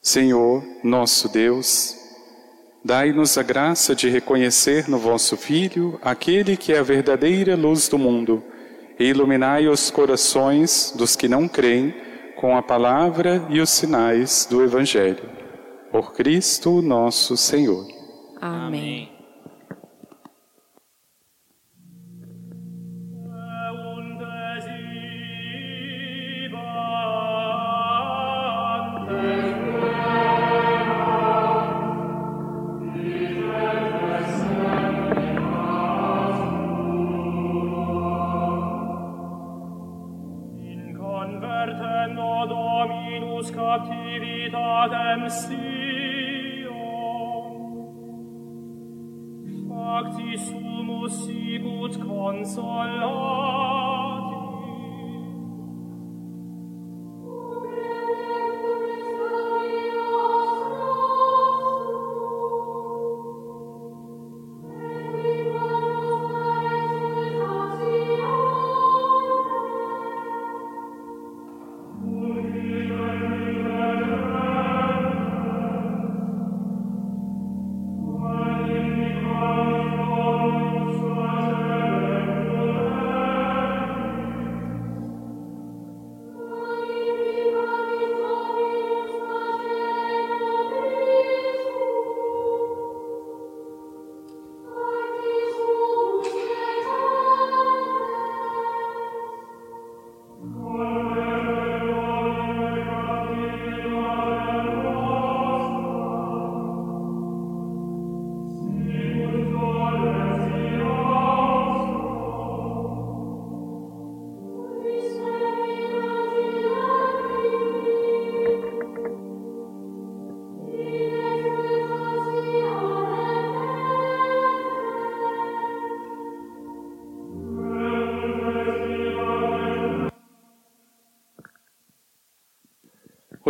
Senhor, 0.00 0.62
nosso 0.84 1.28
Deus, 1.28 1.96
dai-nos 2.84 3.38
a 3.38 3.42
graça 3.42 3.94
de 3.94 4.08
reconhecer 4.08 4.88
no 4.88 4.98
vosso 4.98 5.36
Filho 5.36 5.98
aquele 6.02 6.56
que 6.56 6.72
é 6.72 6.78
a 6.78 6.82
verdadeira 6.82 7.56
luz 7.56 7.88
do 7.88 7.98
mundo 7.98 8.42
e 8.98 9.04
iluminai 9.04 9.68
os 9.68 9.90
corações 9.90 10.92
dos 10.96 11.16
que 11.16 11.28
não 11.28 11.48
creem 11.48 11.94
com 12.36 12.56
a 12.56 12.62
palavra 12.62 13.46
e 13.48 13.60
os 13.60 13.70
sinais 13.70 14.46
do 14.50 14.62
Evangelho 14.62 15.42
por 15.92 16.14
Cristo 16.14 16.80
nosso 16.80 17.36
Senhor. 17.36 17.86
Amém. 18.40 19.11
convertendo 41.22 42.46
Dominus 42.46 43.50
captivitatem 43.50 45.28
Sion. 45.30 46.72
Facti 49.68 50.38
sumus 50.38 51.12
sicut 51.24 51.98
consolare, 51.98 53.71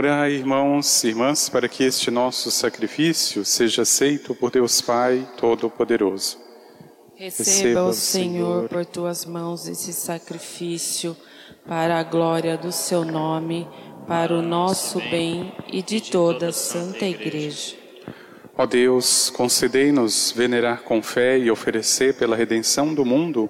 Orai, 0.03 0.33
irmãos 0.33 1.05
e 1.05 1.11
irmãs, 1.11 1.49
para 1.49 1.69
que 1.69 1.85
este 1.85 2.11
nosso 2.11 2.51
sacrifício 2.51 3.45
seja 3.45 3.83
aceito 3.83 4.35
por 4.35 4.51
Deus 4.51 4.81
Pai 4.81 5.25
Todo-Poderoso. 5.37 6.39
Receba, 7.15 7.85
o 7.85 7.93
Senhor, 7.93 8.69
por 8.69 8.85
tuas 8.85 9.25
mãos 9.25 9.69
esse 9.69 9.93
sacrifício 9.93 11.17
para 11.69 12.01
a 12.01 12.03
glória 12.03 12.59
do 12.59 12.73
seu 12.73 13.05
nome, 13.05 13.69
para 14.09 14.35
o 14.35 14.43
nosso 14.43 14.99
bem 15.09 15.53
e 15.69 15.81
de 15.83 16.01
toda 16.01 16.49
a 16.49 16.53
Santa 16.53 17.07
Igreja. 17.07 17.77
Ó 18.59 18.67
Deus, 18.67 19.31
concedei-nos 19.31 20.33
venerar 20.33 20.83
com 20.83 21.01
fé 21.01 21.39
e 21.39 21.49
oferecer 21.49 22.15
pela 22.15 22.35
redenção 22.35 22.93
do 22.93 23.05
mundo 23.05 23.49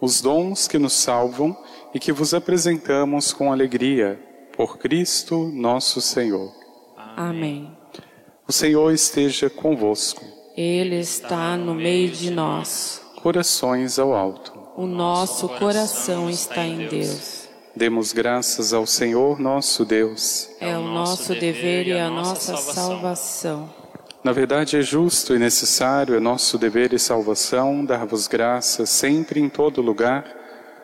os 0.00 0.22
dons 0.22 0.66
que 0.66 0.78
nos 0.78 0.94
salvam 0.94 1.54
e 1.92 1.98
que 1.98 2.10
vos 2.10 2.32
apresentamos 2.32 3.34
com 3.34 3.52
alegria 3.52 4.29
por 4.60 4.76
Cristo 4.76 5.50
nosso 5.54 6.02
Senhor. 6.02 6.52
Amém. 7.16 7.74
O 8.46 8.52
Senhor 8.52 8.92
esteja 8.92 9.48
convosco. 9.48 10.22
Ele 10.54 10.96
está 10.96 11.56
no 11.56 11.74
meio 11.74 12.10
de 12.10 12.30
nós. 12.30 13.00
Corações 13.22 13.98
ao 13.98 14.12
alto. 14.12 14.52
O 14.76 14.86
nosso 14.86 15.48
coração 15.48 16.28
está 16.28 16.62
em 16.62 16.86
Deus. 16.88 17.48
Demos 17.74 18.12
graças 18.12 18.74
ao 18.74 18.86
Senhor 18.86 19.40
nosso 19.40 19.82
Deus. 19.82 20.50
É 20.60 20.76
o 20.76 20.82
nosso 20.82 21.34
dever 21.34 21.86
e 21.86 21.98
a 21.98 22.10
nossa 22.10 22.54
salvação. 22.58 23.72
Na 24.22 24.32
verdade, 24.32 24.76
é 24.76 24.82
justo 24.82 25.34
e 25.34 25.38
necessário, 25.38 26.14
é 26.14 26.20
nosso 26.20 26.58
dever 26.58 26.92
e 26.92 26.98
salvação 26.98 27.82
dar-vos 27.82 28.26
graças 28.26 28.90
sempre 28.90 29.40
em 29.40 29.48
todo 29.48 29.80
lugar 29.80 30.39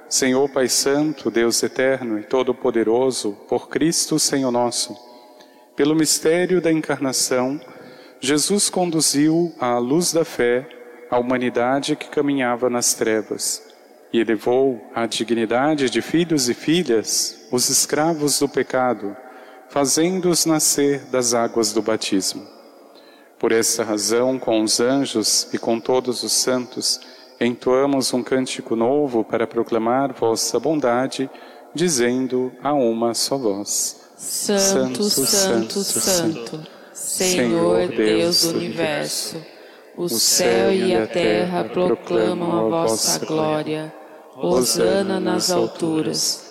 Senhor 0.08 0.48
Pai 0.48 0.68
Santo, 0.68 1.30
Deus 1.30 1.62
eterno 1.62 2.18
e 2.18 2.22
todo-poderoso, 2.22 3.32
por 3.48 3.68
Cristo, 3.68 4.18
Senhor 4.18 4.52
nosso, 4.52 4.96
pelo 5.74 5.96
mistério 5.96 6.60
da 6.60 6.72
encarnação, 6.72 7.60
Jesus 8.20 8.70
conduziu 8.70 9.52
à 9.58 9.78
luz 9.78 10.12
da 10.12 10.24
fé 10.24 10.68
a 11.10 11.18
humanidade 11.18 11.96
que 11.96 12.08
caminhava 12.08 12.70
nas 12.70 12.94
trevas 12.94 13.62
e 14.12 14.20
elevou 14.20 14.80
à 14.94 15.06
dignidade 15.06 15.90
de 15.90 16.00
filhos 16.00 16.48
e 16.48 16.54
filhas 16.54 17.46
os 17.50 17.68
escravos 17.68 18.38
do 18.38 18.48
pecado, 18.48 19.16
fazendo-os 19.68 20.46
nascer 20.46 21.00
das 21.10 21.34
águas 21.34 21.72
do 21.72 21.82
batismo. 21.82 22.46
Por 23.38 23.52
essa 23.52 23.84
razão, 23.84 24.38
com 24.38 24.62
os 24.62 24.80
anjos 24.80 25.48
e 25.52 25.58
com 25.58 25.78
todos 25.78 26.22
os 26.22 26.32
santos, 26.32 27.00
entoamos 27.40 28.12
um 28.12 28.22
cântico 28.22 28.74
novo 28.76 29.24
para 29.24 29.46
proclamar 29.46 30.12
vossa 30.12 30.58
bondade, 30.58 31.30
dizendo 31.74 32.52
a 32.62 32.72
uma 32.72 33.14
só 33.14 33.36
voz: 33.36 34.00
Santo, 34.16 35.04
Santo, 35.04 35.04
Santo, 35.04 35.82
Santo 35.82 36.76
Senhor 36.96 37.88
Deus 37.88 38.42
do 38.42 38.56
universo, 38.56 39.36
o 39.96 40.08
céu 40.08 40.72
e 40.72 40.94
a 40.94 41.06
terra 41.06 41.64
proclamam 41.64 42.66
a 42.66 42.86
vossa 42.86 43.24
glória. 43.24 43.92
Hosana 44.34 45.20
nas 45.20 45.50
alturas. 45.50 46.44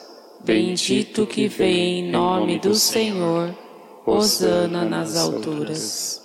Bendito 0.43 1.25
que 1.25 1.47
vem 1.47 1.99
em 1.99 2.11
nome 2.11 2.59
do 2.59 2.75
Senhor. 2.75 3.55
Hosana 4.05 4.86
nas 4.86 5.17
alturas. 5.17 6.21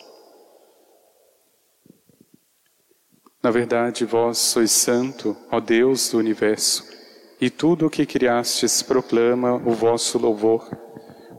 Na 3.43 3.51
verdade, 3.51 4.05
vós 4.05 4.36
sois 4.36 4.70
santo, 4.70 5.34
ó 5.51 5.61
Deus 5.61 6.11
do 6.11 6.18
universo, 6.18 6.84
e 7.41 7.49
tudo 7.49 7.86
o 7.86 7.91
que 7.91 8.05
criastes 8.05 8.82
proclama 8.82 9.55
o 9.55 9.72
vosso 9.72 10.18
louvor, 10.18 10.68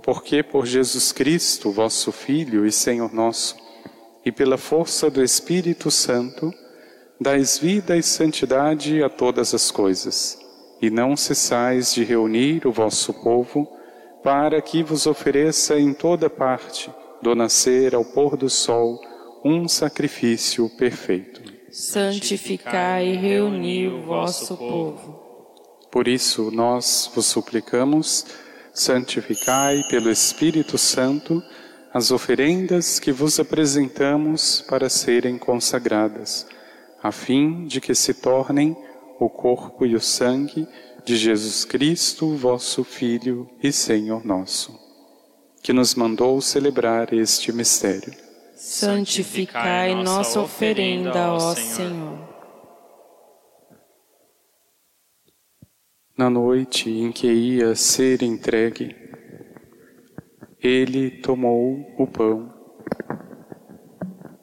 porque 0.02 0.42
por 0.42 0.66
Jesus 0.66 1.12
Cristo, 1.12 1.72
vosso 1.72 2.12
Filho 2.12 2.66
e 2.66 2.72
Senhor 2.72 3.14
nosso, 3.14 3.56
e 4.26 4.32
pela 4.32 4.58
força 4.58 5.12
do 5.12 5.24
Espírito 5.24 5.92
Santo, 5.92 6.52
dais 7.20 7.60
vida 7.60 7.96
e 7.96 8.02
santidade 8.02 9.04
a 9.04 9.10
todas 9.10 9.54
as 9.54 9.70
coisas, 9.70 10.40
e 10.82 10.90
não 10.90 11.16
cessais 11.16 11.94
de 11.94 12.04
reunir 12.04 12.66
o 12.66 12.72
vosso 12.72 13.14
povo, 13.14 13.72
para 14.24 14.60
que 14.60 14.82
vos 14.82 15.06
ofereça 15.06 15.80
em 15.80 15.94
toda 15.94 16.32
parte, 16.32 16.90
do 17.22 17.36
nascer 17.36 17.94
ao 17.94 18.04
pôr 18.04 18.36
do 18.36 18.50
sol, 18.50 19.00
um 19.46 19.68
sacrifício 19.68 20.68
perfeito 20.68 21.61
santificai 21.72 23.14
e 23.14 23.16
reuni 23.16 23.88
o 23.88 24.02
vosso 24.02 24.58
povo. 24.58 25.22
Por 25.90 26.08
isso, 26.08 26.52
nós 26.52 27.10
vos 27.16 27.26
suplicamos, 27.26 28.26
santificai 28.74 29.82
pelo 29.90 30.10
Espírito 30.10 30.78
Santo 30.78 31.42
as 31.94 32.12
oferendas 32.12 33.00
que 33.00 33.12
vos 33.12 33.40
apresentamos 33.40 34.62
para 34.68 34.90
serem 34.90 35.38
consagradas, 35.38 36.46
a 37.02 37.12
fim 37.12 37.66
de 37.66 37.82
que 37.82 37.94
se 37.94 38.14
tornem 38.14 38.76
o 39.20 39.30
corpo 39.30 39.86
e 39.86 39.96
o 39.96 40.00
sangue 40.00 40.68
de 41.04 41.18
Jesus 41.18 41.66
Cristo, 41.66 42.36
vosso 42.36 42.84
Filho 42.84 43.50
e 43.62 43.72
Senhor 43.72 44.26
nosso, 44.26 44.78
que 45.62 45.74
nos 45.74 45.96
mandou 45.96 46.40
celebrar 46.42 47.14
este 47.14 47.52
mistério 47.52 48.31
santificai 48.62 49.96
nossa 49.96 50.40
oferenda, 50.40 51.34
ó 51.34 51.56
Senhor. 51.56 52.30
Na 56.16 56.30
noite 56.30 56.88
em 56.88 57.12
que 57.12 57.26
ia 57.26 57.76
ser 57.76 58.22
entregue, 58.22 58.96
ele 60.60 61.10
tomou 61.10 61.92
o 61.98 62.06
pão, 62.06 62.54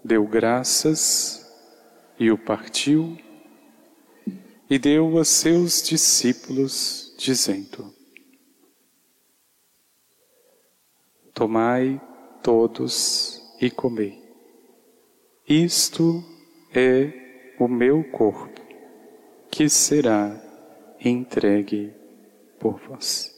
deu 0.05 0.27
graças 0.27 1.49
e 2.19 2.29
o 2.33 2.37
partiu 2.37 3.17
e 4.69 4.81
deu 4.81 5.17
a 5.19 5.25
seus 5.25 5.81
discípulos, 5.81 7.15
dizendo: 7.17 7.95
Tomai 11.33 12.01
todos 12.43 13.38
e 13.61 13.71
comei. 13.71 14.23
Isto 15.49 16.23
é 16.75 17.55
o 17.59 17.67
meu 17.67 18.05
corpo, 18.05 18.61
que 19.51 19.69
será 19.69 20.39
entregue 21.01 21.93
por 22.59 22.79
vós. 22.79 23.38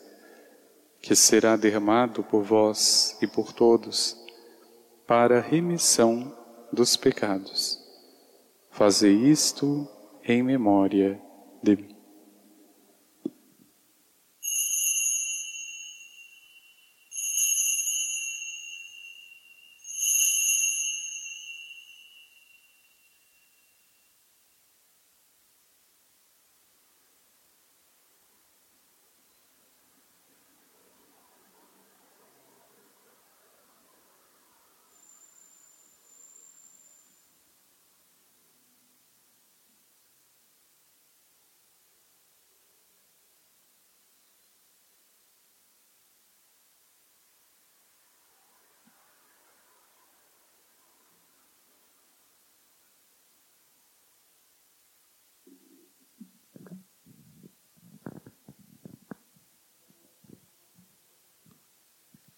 que 1.01 1.15
será 1.15 1.55
derramado 1.55 2.23
por 2.23 2.43
vós 2.43 3.17
e 3.21 3.27
por 3.27 3.51
todos 3.51 4.17
para 5.07 5.39
a 5.39 5.41
remissão 5.41 6.33
dos 6.71 6.95
pecados. 6.95 7.79
Fazei 8.69 9.13
isto 9.13 9.87
em 10.23 10.43
memória 10.43 11.19
de 11.61 11.75
mim. 11.75 11.90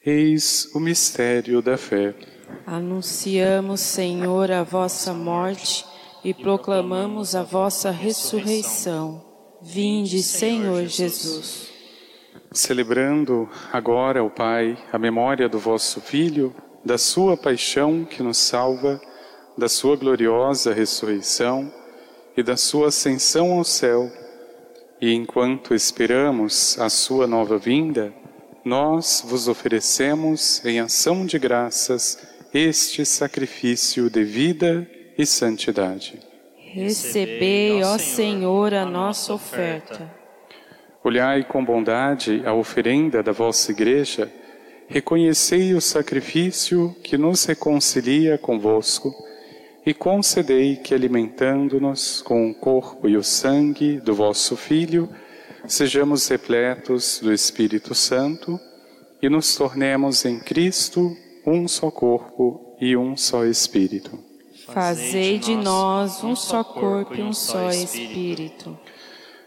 Eis 0.06 0.70
o 0.76 0.82
mistério 0.82 1.62
da 1.62 1.78
fé. 1.78 2.14
Anunciamos, 2.68 3.80
Senhor, 3.80 4.51
a 4.51 4.62
vossa 4.62 5.14
morte 5.14 5.86
e 6.26 6.34
proclamamos 6.34 7.36
a 7.36 7.41
vossa 7.41 7.89
ressurreição. 7.89 9.24
Vinde, 9.62 10.22
Senhor 10.22 10.88
Jesus. 10.88 11.70
Celebrando 12.51 13.49
agora, 13.72 14.22
o 14.22 14.30
Pai, 14.30 14.78
a 14.91 14.99
memória 14.99 15.47
do 15.47 15.58
vosso 15.58 16.01
Filho, 16.01 16.54
da 16.84 16.97
Sua 16.97 17.38
paixão 17.38 18.04
que 18.04 18.22
nos 18.22 18.39
salva, 18.39 18.99
da 19.58 19.70
Sua 19.70 19.95
gloriosa 19.95 20.74
ressurreição 20.74 21.72
e 22.36 22.43
da 22.43 22.58
Sua 22.58 22.89
ascensão 22.89 23.54
ao 23.54 23.64
céu. 23.64 24.12
E 24.99 25.14
enquanto 25.14 25.74
esperamos 25.74 26.78
a 26.78 26.89
Sua 26.89 27.26
nova 27.26 27.58
vinda, 27.58 28.14
nós 28.64 29.24
vos 29.26 29.47
oferecemos 29.47 30.64
em 30.64 30.80
ação 30.80 31.26
de 31.26 31.38
graças 31.38 32.18
este 32.53 33.05
sacrifício 33.05 34.09
de 34.09 34.24
vida 34.24 34.88
e 35.18 35.26
santidade. 35.26 36.20
Recebei, 36.57 37.84
ó 37.84 37.97
Senhor, 37.97 38.74
a 38.74 38.86
nossa 38.86 39.34
oferta. 39.34 40.09
Olhai 41.03 41.43
com 41.43 41.64
bondade 41.64 42.41
a 42.45 42.53
oferenda 42.53 43.22
da 43.22 43.34
vossa 43.34 43.72
Igreja, 43.72 44.32
reconhecei 44.88 45.74
o 45.74 45.82
sacrifício 45.82 46.95
que 47.03 47.18
nos 47.18 47.45
reconcilia 47.45 48.38
convosco 48.38 49.14
e 49.86 49.93
concedei 49.93 50.78
que, 50.78 50.93
alimentando-nos 50.93 52.22
com 52.22 52.49
o 52.49 52.55
corpo 52.55 53.09
e 53.09 53.18
o 53.18 53.24
sangue 53.24 53.99
do 53.99 54.16
vosso 54.16 54.55
Filho, 54.55 55.09
sejamos 55.68 56.28
repletos 56.28 57.20
do 57.22 57.34
Espírito 57.34 57.95
Santo 57.95 58.59
e 59.22 59.30
nos 59.30 59.55
tornemos 59.55 60.26
em 60.26 60.39
Cristo 60.39 61.16
um 61.45 61.68
só 61.68 61.89
corpo 61.89 62.76
e 62.80 62.95
um 62.97 63.16
só 63.16 63.45
Espírito. 63.45 64.20
Fazei 64.68 65.38
de 65.38 65.55
nós 65.55 66.24
um 66.24 66.36
só 66.36 66.64
corpo 66.64 67.16
e 67.16 67.22
um 67.22 67.34
só 67.34 67.70
Espírito. 67.70 68.78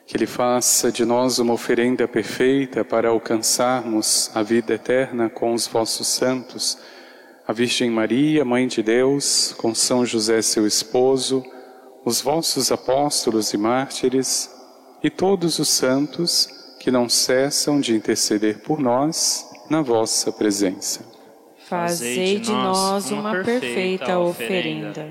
Que 0.07 0.17
Ele 0.17 0.27
faça 0.27 0.91
de 0.93 1.05
nós 1.05 1.39
uma 1.39 1.53
oferenda 1.53 2.07
perfeita 2.07 2.85
para 2.85 3.09
alcançarmos 3.09 4.31
a 4.35 4.43
vida 4.43 4.75
eterna 4.75 5.29
com 5.29 5.53
os 5.53 5.67
vossos 5.67 6.07
santos, 6.07 6.79
a 7.47 7.53
Virgem 7.53 7.91
Maria, 7.91 8.45
Mãe 8.45 8.67
de 8.67 8.83
Deus, 8.83 9.55
com 9.59 9.75
São 9.75 10.07
José, 10.07 10.41
seu 10.43 10.67
esposo, 10.67 11.45
os 12.05 12.21
vossos 12.21 12.71
apóstolos 12.71 13.53
e 13.53 13.59
mártires 13.59 14.56
e 15.03 15.11
todos 15.11 15.59
os 15.59 15.69
santos 15.69 16.49
que 16.81 16.91
não 16.91 17.09
cessam 17.09 17.81
de 17.81 17.95
interceder 17.95 18.61
por 18.61 18.79
nós 18.79 19.49
na 19.69 19.83
vossa 19.83 20.31
presença. 20.31 21.05
Fazei 21.69 22.39
de 22.39 22.53
nós 22.53 23.11
uma 23.11 23.43
perfeita 23.43 24.19
oferenda. 24.19 25.11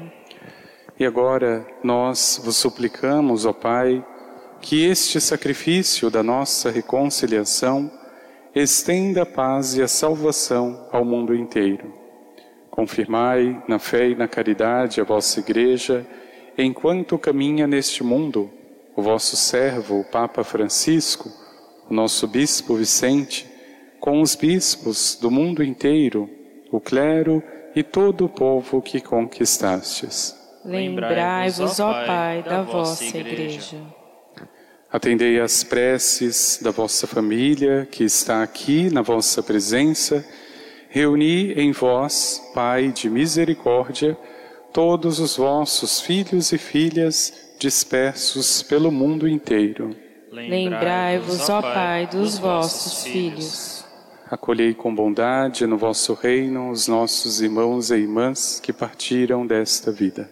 E 0.97 1.05
agora 1.05 1.67
nós 1.83 2.39
vos 2.43 2.55
suplicamos, 2.55 3.45
ó 3.45 3.51
Pai, 3.51 4.05
que 4.61 4.85
este 4.85 5.19
sacrifício 5.19 6.09
da 6.09 6.23
nossa 6.23 6.71
reconciliação 6.71 7.91
estenda 8.55 9.23
a 9.23 9.25
paz 9.25 9.75
e 9.75 9.83
a 9.83 9.87
salvação 9.87 10.87
ao 10.93 11.03
mundo 11.03 11.35
inteiro. 11.35 11.93
Confirmai 12.71 13.61
na 13.67 13.77
fé 13.77 14.09
e 14.09 14.15
na 14.15 14.27
caridade 14.27 15.01
a 15.01 15.03
vossa 15.03 15.41
Igreja, 15.41 16.07
enquanto 16.57 17.17
caminha 17.17 17.67
neste 17.67 18.01
mundo 18.01 18.49
o 18.95 19.01
vosso 19.01 19.35
servo, 19.35 19.99
o 19.99 20.03
Papa 20.03 20.43
Francisco, 20.43 21.29
o 21.89 21.93
nosso 21.93 22.27
Bispo 22.27 22.75
Vicente, 22.75 23.45
com 23.99 24.21
os 24.21 24.35
bispos 24.35 25.17
do 25.19 25.29
mundo 25.29 25.63
inteiro, 25.63 26.29
o 26.71 26.79
clero 26.79 27.43
e 27.75 27.83
todo 27.83 28.25
o 28.25 28.29
povo 28.29 28.81
que 28.81 29.01
conquistastes. 29.01 30.35
Lembrai-vos, 30.63 31.79
ó 31.79 32.05
Pai, 32.05 32.41
da 32.41 32.61
vossa 32.63 33.05
Igreja. 33.05 33.77
Atendei 34.91 35.39
às 35.39 35.63
preces 35.63 36.59
da 36.61 36.71
vossa 36.71 37.05
família 37.05 37.87
que 37.91 38.03
está 38.03 38.41
aqui 38.41 38.89
na 38.89 39.01
vossa 39.01 39.43
presença. 39.43 40.25
Reuni 40.89 41.51
em 41.53 41.71
vós, 41.71 42.41
Pai 42.53 42.91
de 42.91 43.09
misericórdia, 43.09 44.17
todos 44.71 45.19
os 45.19 45.35
vossos 45.35 45.99
filhos 45.99 46.51
e 46.53 46.57
filhas 46.57 47.44
dispersos 47.57 48.61
pelo 48.61 48.91
mundo 48.91 49.27
inteiro. 49.27 49.95
Lembrai-vos, 50.31 51.49
ó 51.49 51.61
Pai, 51.61 52.07
dos 52.07 52.37
vossos 52.37 53.03
filhos. 53.03 53.85
Acolhei 54.29 54.73
com 54.73 54.93
bondade 54.93 55.67
no 55.67 55.77
vosso 55.77 56.13
reino 56.13 56.71
os 56.71 56.87
nossos 56.87 57.41
irmãos 57.41 57.91
e 57.91 57.95
irmãs 57.95 58.59
que 58.59 58.73
partiram 58.73 59.45
desta 59.45 59.91
vida. 59.91 60.29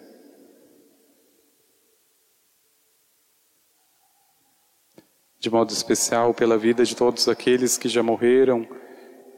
De 5.39 5.49
modo 5.49 5.71
especial, 5.71 6.33
pela 6.33 6.57
vida 6.57 6.83
de 6.83 6.95
todos 6.95 7.27
aqueles 7.27 7.77
que 7.77 7.87
já 7.87 8.01
morreram 8.01 8.67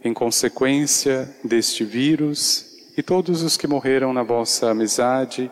em 0.04 0.14
consequência 0.14 1.28
deste 1.44 1.84
vírus 1.84 2.94
e 2.96 3.04
todos 3.04 3.42
os 3.42 3.58
que 3.58 3.68
morreram 3.68 4.14
na 4.14 4.24
vossa 4.24 4.70
amizade, 4.70 5.52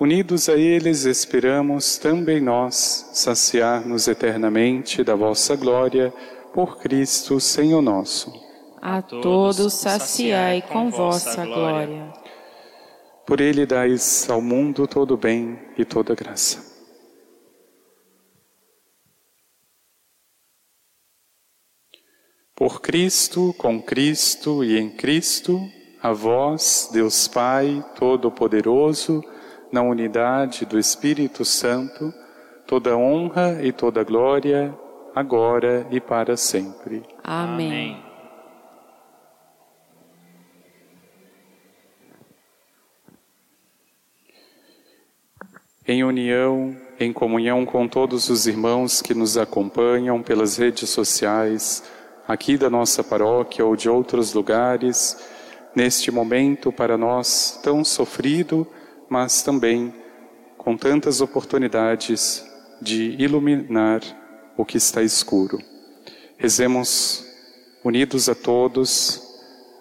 Unidos 0.00 0.48
a 0.48 0.56
eles, 0.56 1.04
esperamos 1.04 1.96
também 1.98 2.40
nós 2.40 3.10
saciar-nos 3.12 4.08
eternamente 4.08 5.04
da 5.04 5.14
vossa 5.14 5.54
glória 5.54 6.12
por 6.52 6.78
Cristo, 6.78 7.38
Senhor 7.38 7.80
nosso. 7.80 8.32
A 8.82 9.00
todos 9.00 9.72
saciai 9.72 10.62
com 10.62 10.90
vossa 10.90 11.46
glória. 11.46 12.12
Por 13.24 13.40
ele 13.40 13.64
dais 13.64 14.28
ao 14.28 14.42
mundo 14.42 14.86
todo 14.86 15.16
bem 15.16 15.58
e 15.78 15.84
toda 15.84 16.14
graça. 16.14 16.74
Por 22.54 22.80
Cristo, 22.80 23.54
com 23.56 23.80
Cristo 23.80 24.62
e 24.62 24.76
em 24.76 24.90
Cristo, 24.90 25.60
a 26.02 26.12
vós, 26.12 26.90
Deus 26.92 27.26
Pai 27.26 27.84
Todo-Poderoso, 27.96 29.24
na 29.74 29.82
unidade 29.82 30.64
do 30.64 30.78
Espírito 30.78 31.44
Santo, 31.44 32.14
toda 32.64 32.96
honra 32.96 33.58
e 33.60 33.72
toda 33.72 34.04
glória, 34.04 34.72
agora 35.12 35.84
e 35.90 36.00
para 36.00 36.36
sempre. 36.36 37.02
Amém. 37.24 38.00
Em 45.84 46.04
união, 46.04 46.76
em 47.00 47.12
comunhão 47.12 47.66
com 47.66 47.88
todos 47.88 48.28
os 48.28 48.46
irmãos 48.46 49.02
que 49.02 49.12
nos 49.12 49.36
acompanham 49.36 50.22
pelas 50.22 50.56
redes 50.56 50.88
sociais, 50.88 51.82
aqui 52.28 52.56
da 52.56 52.70
nossa 52.70 53.02
paróquia 53.02 53.66
ou 53.66 53.74
de 53.74 53.90
outros 53.90 54.34
lugares, 54.34 55.18
neste 55.74 56.12
momento 56.12 56.70
para 56.70 56.96
nós 56.96 57.58
tão 57.60 57.84
sofrido, 57.84 58.64
mas 59.08 59.42
também 59.42 59.92
com 60.56 60.76
tantas 60.76 61.20
oportunidades 61.20 62.44
de 62.80 63.16
iluminar 63.18 64.00
o 64.56 64.64
que 64.64 64.78
está 64.78 65.02
escuro. 65.02 65.58
Rezemos 66.38 67.24
unidos 67.84 68.28
a 68.28 68.34
todos 68.34 69.22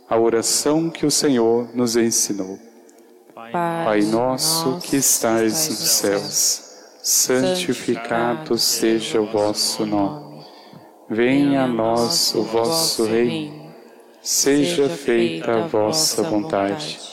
a 0.10 0.18
oração 0.18 0.90
que 0.90 1.06
o 1.06 1.12
Senhor 1.12 1.74
nos 1.74 1.96
ensinou. 1.96 2.60
Pai, 3.34 3.52
Pai 3.52 4.02
nosso 4.02 4.80
que 4.80 4.98
estais 4.98 5.70
nos 5.70 5.80
céus, 5.80 6.62
santificado 7.02 8.58
seja 8.58 9.22
o 9.22 9.26
vosso 9.26 9.86
nome. 9.86 10.44
Venha 11.10 11.64
a 11.64 11.68
nós 11.68 12.34
o 12.36 12.44
vosso 12.44 13.06
reino. 13.06 13.72
Seja 14.22 14.90
feita 14.90 15.64
a 15.64 15.68
vossa 15.68 16.24
vontade 16.24 17.13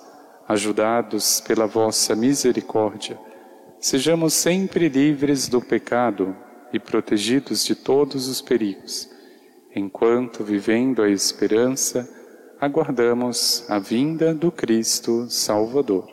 ajudados 0.51 1.39
pela 1.41 1.65
vossa 1.65 2.15
misericórdia, 2.15 3.17
sejamos 3.79 4.33
sempre 4.33 4.89
livres 4.89 5.47
do 5.47 5.61
pecado 5.61 6.35
e 6.73 6.79
protegidos 6.79 7.63
de 7.63 7.73
todos 7.73 8.27
os 8.27 8.41
perigos, 8.41 9.09
enquanto, 9.75 10.43
vivendo 10.43 11.01
a 11.01 11.09
esperança, 11.09 12.07
aguardamos 12.59 13.65
a 13.69 13.79
vinda 13.79 14.33
do 14.33 14.51
Cristo 14.51 15.29
Salvador. 15.29 16.07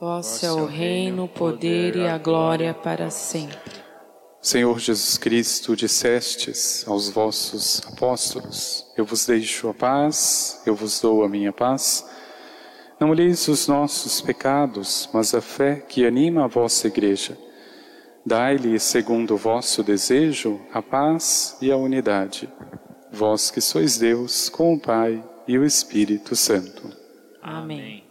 Vosso 0.00 0.46
é 0.46 0.52
o 0.52 0.64
reino, 0.64 1.24
o 1.24 1.28
poder 1.28 1.96
e 1.96 2.06
a 2.06 2.16
glória 2.16 2.72
para 2.72 3.10
sempre. 3.10 3.58
Senhor 4.40 4.78
Jesus 4.78 5.18
Cristo, 5.18 5.76
dissestes 5.76 6.84
aos 6.86 7.08
vossos 7.08 7.82
apóstolos: 7.92 8.86
Eu 8.96 9.04
vos 9.04 9.26
deixo 9.26 9.68
a 9.68 9.74
paz, 9.74 10.62
eu 10.64 10.74
vos 10.74 11.00
dou 11.00 11.24
a 11.24 11.28
minha 11.28 11.52
paz. 11.52 12.04
Não 13.00 13.10
olheis 13.10 13.46
os 13.46 13.68
nossos 13.68 14.20
pecados, 14.20 15.08
mas 15.12 15.32
a 15.34 15.40
fé 15.40 15.76
que 15.76 16.04
anima 16.04 16.44
a 16.44 16.48
vossa 16.48 16.88
Igreja. 16.88 17.38
Dai-lhe, 18.26 18.78
segundo 18.80 19.34
o 19.34 19.38
vosso 19.38 19.82
desejo, 19.82 20.60
a 20.72 20.82
paz 20.82 21.56
e 21.62 21.70
a 21.70 21.76
unidade. 21.76 22.48
Vós 23.12 23.50
que 23.50 23.60
sois 23.60 23.98
Deus, 23.98 24.48
com 24.48 24.74
o 24.74 24.80
Pai 24.80 25.24
e 25.46 25.56
o 25.56 25.64
Espírito 25.64 26.34
Santo. 26.34 26.90
Amém. 27.40 28.04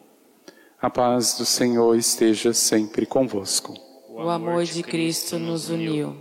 A 0.81 0.89
paz 0.89 1.37
do 1.37 1.45
Senhor 1.45 1.95
esteja 1.95 2.53
sempre 2.53 3.05
convosco. 3.05 3.73
O 4.09 4.29
amor 4.29 4.63
de 4.63 4.81
Cristo 4.81 5.37
nos 5.37 5.69
uniu. 5.69 6.15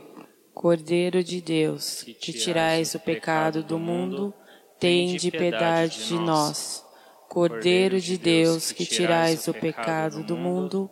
Cordeiro 0.52 1.22
de 1.22 1.40
Deus, 1.40 2.02
que 2.20 2.32
tirais 2.32 2.94
o 2.94 3.00
pecado 3.00 3.62
do 3.62 3.78
mundo, 3.78 4.34
tende 4.80 5.30
piedade 5.30 6.06
de 6.06 6.14
nós. 6.14 6.85
Cordeiro 7.28 8.00
de 8.00 8.16
Deus, 8.16 8.72
que 8.72 8.86
tirais 8.86 9.48
o 9.48 9.54
pecado 9.54 10.22
do 10.22 10.36
mundo, 10.36 10.90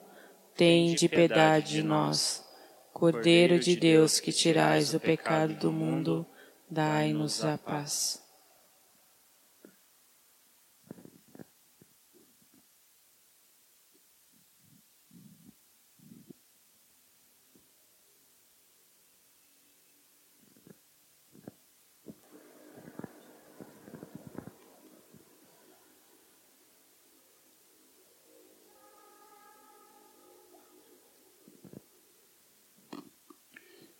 tende 0.56 1.08
piedade 1.08 1.74
de 1.74 1.82
nós. 1.82 2.44
Cordeiro 2.92 3.58
de 3.58 3.76
Deus, 3.76 4.20
que 4.20 4.32
tirais 4.32 4.94
o 4.94 5.00
pecado 5.00 5.54
do 5.54 5.72
mundo, 5.72 6.26
dai-nos 6.70 7.44
a 7.44 7.58
paz. 7.58 8.23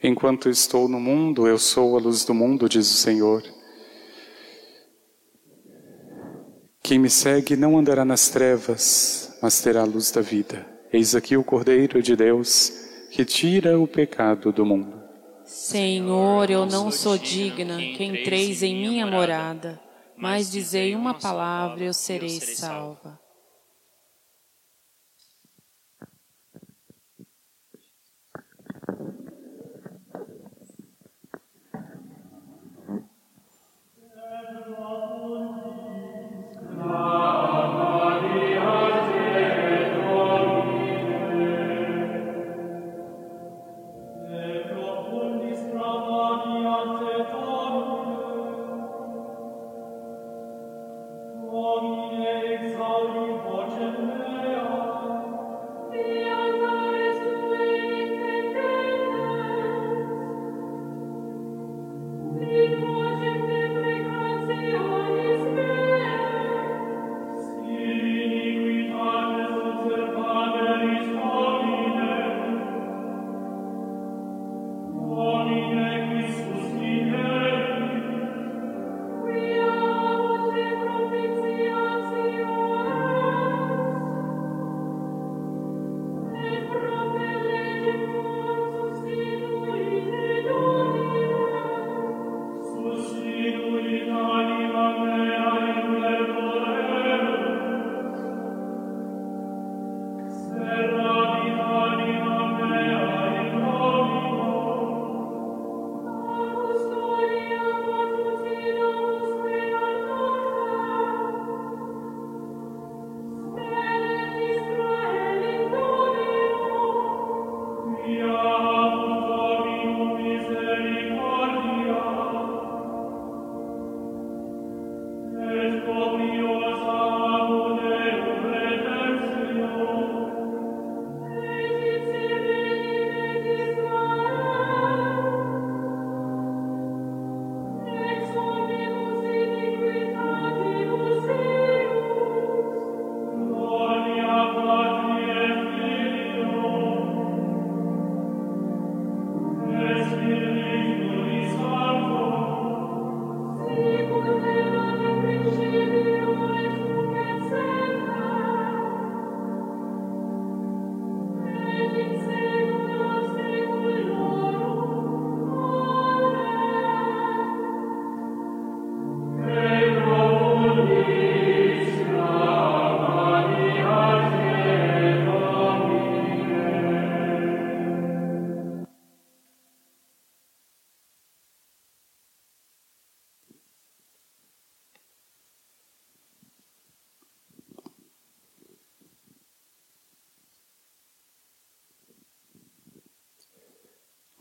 Enquanto 0.07 0.51
estou 0.51 0.87
no 0.87 1.01
mundo, 1.01 1.49
eu 1.49 1.57
sou 1.57 1.97
a 1.97 1.99
luz 1.99 2.27
do 2.27 2.35
mundo, 2.35 2.69
diz 2.69 2.91
o 2.91 2.95
Senhor. 2.95 3.43
Quem 6.83 6.99
me 6.99 7.09
segue 7.09 7.57
não 7.57 7.79
andará 7.79 8.05
nas 8.05 8.29
trevas, 8.29 9.39
mas 9.41 9.63
terá 9.63 9.81
a 9.81 9.87
luz 9.87 10.11
da 10.11 10.21
vida. 10.21 10.67
Eis 10.93 11.15
aqui 11.15 11.39
o 11.39 11.43
Cordeiro 11.43 12.03
de 12.03 12.15
Deus 12.15 12.71
que 13.13 13.25
tira 13.25 13.81
o 13.81 13.89
pecado 13.89 14.53
do 14.53 14.67
mundo. 14.67 15.03
Senhor, 15.47 16.51
eu 16.51 16.67
não 16.67 16.91
sou 16.91 17.17
digna 17.17 17.79
que 17.79 18.05
entreis 18.05 18.63
em 18.63 18.75
minha 18.75 19.07
morada, 19.07 19.81
mas 20.19 20.53
dizei 20.53 20.95
uma 20.95 21.15
palavra 21.15 21.83
e 21.83 21.87
eu 21.87 21.95
serei 21.95 22.43
salva. 22.43 23.24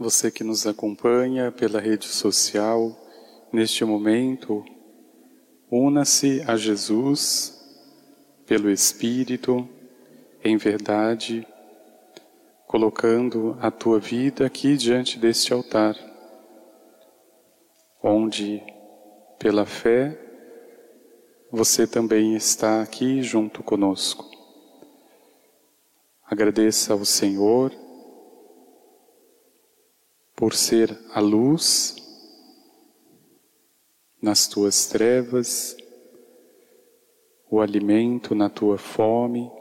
Você 0.04 0.30
que 0.30 0.44
nos 0.44 0.68
acompanha 0.68 1.50
pela 1.50 1.80
rede 1.80 2.08
social, 2.08 2.94
neste 3.54 3.86
momento, 3.86 4.62
una-se 5.72 6.44
a 6.46 6.58
Jesus 6.58 7.58
pelo 8.46 8.70
Espírito, 8.70 9.66
em 10.44 10.58
verdade, 10.58 11.48
colocando 12.68 13.58
a 13.62 13.72
tua 13.72 13.98
vida 13.98 14.46
aqui 14.46 14.76
diante 14.76 15.18
deste 15.18 15.54
altar, 15.54 15.96
onde, 18.04 18.62
pela 19.40 19.66
fé, 19.66 20.20
você 21.50 21.88
também 21.88 22.36
está 22.36 22.82
aqui 22.82 23.24
junto 23.24 23.64
conosco. 23.64 24.30
Agradeça 26.30 26.92
ao 26.92 27.06
Senhor 27.06 27.72
por 30.36 30.56
ser 30.56 30.98
a 31.14 31.20
luz 31.20 31.96
nas 34.22 34.48
tuas 34.48 34.86
trevas, 34.88 35.76
o 37.50 37.60
alimento 37.60 38.34
na 38.34 38.50
tua 38.50 38.78
fome, 38.78 39.52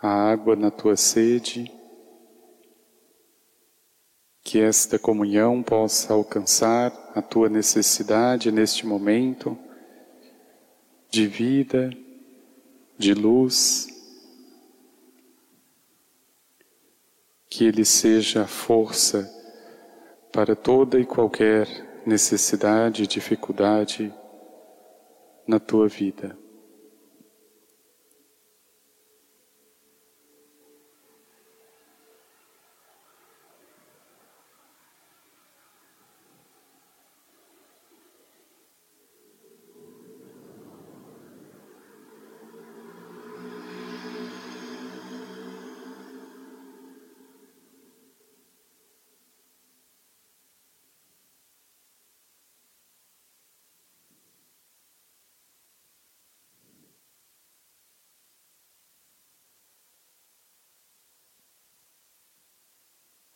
a 0.00 0.08
água 0.08 0.56
na 0.56 0.70
tua 0.70 0.96
sede, 0.96 1.70
que 4.42 4.60
esta 4.60 4.98
comunhão 4.98 5.62
possa 5.62 6.14
alcançar 6.14 6.92
a 7.14 7.22
tua 7.22 7.48
necessidade 7.48 8.50
neste 8.50 8.86
momento 8.86 9.56
de 11.10 11.26
vida, 11.26 11.90
de 12.96 13.12
luz, 13.12 13.91
que 17.52 17.66
ele 17.66 17.84
seja 17.84 18.46
força 18.46 19.30
para 20.32 20.56
toda 20.56 20.98
e 20.98 21.04
qualquer 21.04 21.68
necessidade 22.06 23.02
e 23.02 23.06
dificuldade 23.06 24.10
na 25.46 25.60
tua 25.60 25.86
vida. 25.86 26.34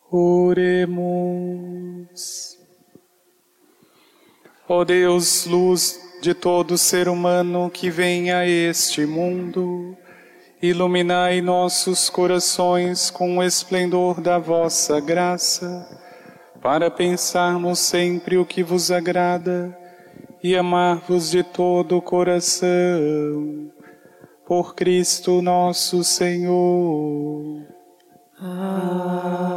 Oremos. 0.09 1.37
Ó 4.69 4.85
Deus, 4.85 5.45
luz 5.45 5.99
de 6.21 6.33
todo 6.33 6.77
ser 6.77 7.09
humano 7.09 7.69
que 7.69 7.89
vem 7.89 8.31
a 8.31 8.47
este 8.47 9.05
mundo, 9.05 9.97
iluminai 10.61 11.41
nossos 11.41 12.09
corações 12.09 13.09
com 13.09 13.37
o 13.37 13.43
esplendor 13.43 14.21
da 14.21 14.37
vossa 14.37 14.99
graça, 15.01 15.87
para 16.61 16.89
pensarmos 16.89 17.79
sempre 17.79 18.37
o 18.37 18.45
que 18.45 18.63
vos 18.63 18.89
agrada 18.91 19.77
e 20.41 20.55
amar-vos 20.55 21.29
de 21.29 21.43
todo 21.43 21.97
o 21.97 22.01
coração. 22.01 23.71
Por 24.45 24.73
Cristo 24.73 25.41
nosso 25.41 26.03
Senhor. 26.03 27.67
Amém. 28.39 29.56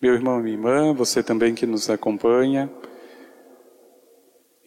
Meu 0.00 0.14
irmão 0.14 0.38
e 0.38 0.42
minha 0.42 0.54
irmã, 0.54 0.92
você 0.92 1.22
também 1.22 1.54
que 1.54 1.66
nos 1.66 1.90
acompanha. 1.90 2.70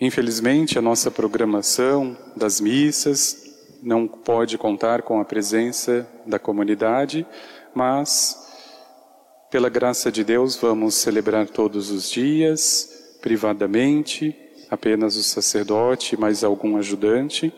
Infelizmente, 0.01 0.77
a 0.77 0.81
nossa 0.81 1.09
programação 1.09 2.17
das 2.35 2.59
missas 2.59 3.45
não 3.81 4.07
pode 4.07 4.57
contar 4.57 5.03
com 5.03 5.21
a 5.21 5.25
presença 5.25 6.07
da 6.25 6.39
comunidade, 6.39 7.25
mas, 7.73 8.35
pela 9.51 9.69
graça 9.69 10.11
de 10.11 10.23
Deus, 10.23 10.55
vamos 10.55 10.95
celebrar 10.95 11.47
todos 11.47 11.91
os 11.91 12.09
dias, 12.09 13.17
privadamente, 13.21 14.35
apenas 14.69 15.15
o 15.15 15.23
sacerdote, 15.23 16.19
mais 16.19 16.43
algum 16.43 16.77
ajudante. 16.77 17.53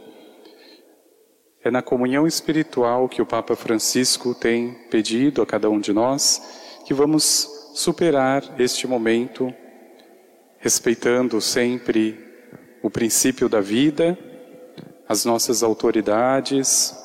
É 1.61 1.69
na 1.69 1.81
comunhão 1.81 2.25
espiritual 2.25 3.09
que 3.09 3.21
o 3.21 3.25
Papa 3.25 3.53
Francisco 3.53 4.33
tem 4.33 4.73
pedido 4.89 5.41
a 5.41 5.45
cada 5.45 5.69
um 5.69 5.77
de 5.77 5.91
nós 5.91 6.79
que 6.85 6.93
vamos 6.93 7.71
superar 7.75 8.41
este 8.57 8.87
momento, 8.87 9.53
respeitando 10.57 11.41
sempre 11.41 12.17
o 12.81 12.89
princípio 12.89 13.49
da 13.49 13.59
vida, 13.59 14.17
as 15.07 15.25
nossas 15.25 15.61
autoridades, 15.61 16.95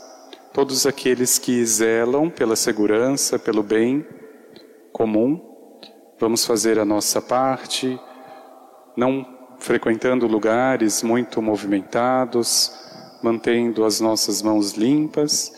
todos 0.53 0.87
aqueles 0.87 1.37
que 1.37 1.67
zelam 1.67 2.31
pela 2.31 2.55
segurança, 2.55 3.41
pelo 3.41 3.63
bem 3.63 4.07
comum. 4.93 5.43
Vamos 6.17 6.47
fazer 6.47 6.79
a 6.79 6.85
nossa 6.85 7.21
parte, 7.21 7.99
não 8.97 9.27
frequentando 9.59 10.29
lugares 10.29 11.03
muito 11.03 11.43
movimentados, 11.43 12.84
mantendo 13.25 13.87
as 13.87 14.01
nossas 14.01 14.43
mãos 14.43 14.73
limpas. 14.73 15.51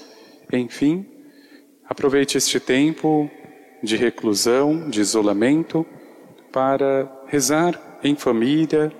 Enfim, 0.52 1.04
aproveite 1.84 2.38
este 2.38 2.60
tempo 2.60 3.28
de 3.82 3.96
reclusão, 3.96 4.88
de 4.88 5.00
isolamento, 5.00 5.84
para 6.52 7.10
rezar 7.26 7.98
em 8.04 8.14
família, 8.14 8.92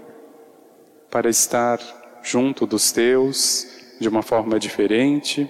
para 1.09 1.31
estar 1.31 1.79
junto 2.25 2.67
dos 2.67 2.91
teus 2.91 3.67
de 4.01 4.09
uma 4.09 4.23
forma 4.23 4.59
diferente, 4.59 5.49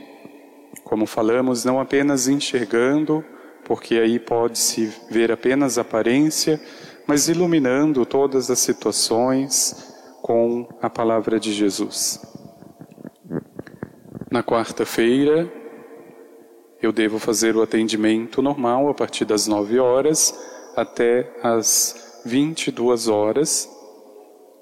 como 0.85 1.07
falamos, 1.07 1.65
não 1.65 1.81
apenas 1.81 2.29
enxergando, 2.29 3.25
porque 3.65 3.95
aí 3.95 4.19
pode-se 4.21 4.93
ver 5.11 5.33
apenas 5.33 5.79
aparência, 5.79 6.61
mas 7.07 7.29
iluminando 7.29 8.05
todas 8.05 8.51
as 8.51 8.59
situações 8.59 9.95
com 10.23 10.69
a 10.83 10.91
palavra 10.91 11.41
de 11.41 11.53
Jesus. 11.53 12.36
Na 14.37 14.43
quarta-feira, 14.43 15.51
eu 16.83 16.93
devo 16.93 17.19
fazer 17.19 17.57
o 17.57 17.63
atendimento 17.63 18.43
normal 18.43 18.87
a 18.91 18.93
partir 18.93 19.25
das 19.25 19.47
9 19.47 19.79
horas 19.79 20.39
até 20.77 21.35
as 21.43 22.21
22 22.27 23.09
horas. 23.09 23.67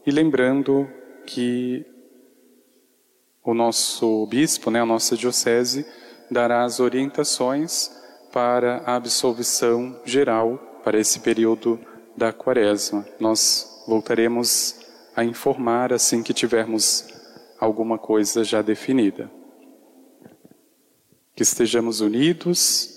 E 0.06 0.12
lembrando 0.12 0.88
que 1.26 1.84
o 3.42 3.52
nosso 3.52 4.24
bispo, 4.28 4.70
né, 4.70 4.80
a 4.80 4.86
nossa 4.86 5.16
diocese, 5.16 5.84
dará 6.30 6.62
as 6.62 6.78
orientações 6.78 7.90
para 8.32 8.76
a 8.86 8.94
absolvição 8.94 10.00
geral 10.04 10.56
para 10.84 11.00
esse 11.00 11.18
período 11.18 11.80
da 12.16 12.32
quaresma. 12.32 13.04
Nós 13.18 13.82
voltaremos 13.88 14.76
a 15.16 15.24
informar 15.24 15.92
assim 15.92 16.22
que 16.22 16.32
tivermos 16.32 17.08
alguma 17.58 17.98
coisa 17.98 18.44
já 18.44 18.62
definida 18.62 19.28
que 21.34 21.42
estejamos 21.42 22.00
unidos 22.00 22.90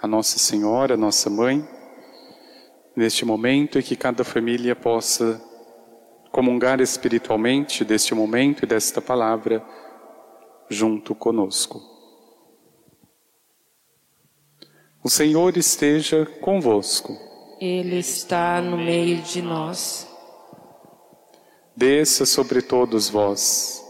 a 0.00 0.06
Nossa 0.06 0.38
Senhora, 0.38 0.94
a 0.94 0.96
nossa 0.96 1.28
mãe, 1.28 1.66
neste 2.94 3.24
momento 3.24 3.78
e 3.78 3.82
que 3.82 3.96
cada 3.96 4.22
família 4.22 4.76
possa 4.76 5.42
comungar 6.30 6.80
espiritualmente 6.80 7.84
deste 7.84 8.14
momento 8.14 8.62
e 8.62 8.66
desta 8.66 9.00
palavra 9.00 9.64
junto 10.68 11.14
conosco. 11.14 11.80
O 15.02 15.08
Senhor 15.08 15.56
esteja 15.56 16.26
convosco. 16.40 17.16
Ele 17.60 17.98
está 17.98 18.60
no 18.60 18.76
meio 18.76 19.22
de 19.22 19.40
nós. 19.40 20.06
Desça 21.76 22.26
sobre 22.26 22.62
todos 22.62 23.08
vós 23.08 23.85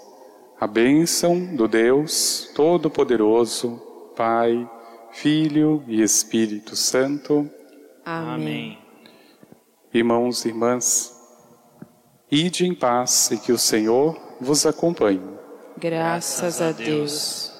a 0.58 0.66
bênção 0.66 1.54
do 1.54 1.68
Deus 1.68 2.50
Todo-Poderoso, 2.54 3.80
Pai, 4.16 4.68
Filho 5.12 5.84
e 5.86 6.02
Espírito 6.02 6.74
Santo. 6.74 7.50
Amém. 8.04 8.78
Irmãos 9.92 10.44
e 10.44 10.48
irmãs, 10.48 11.12
ide 12.30 12.66
em 12.66 12.74
paz 12.74 13.30
e 13.30 13.38
que 13.38 13.52
o 13.52 13.58
Senhor 13.58 14.18
vos 14.40 14.64
acompanhe. 14.64 15.22
Graças 15.78 16.60
a 16.60 16.72
Deus. 16.72 17.55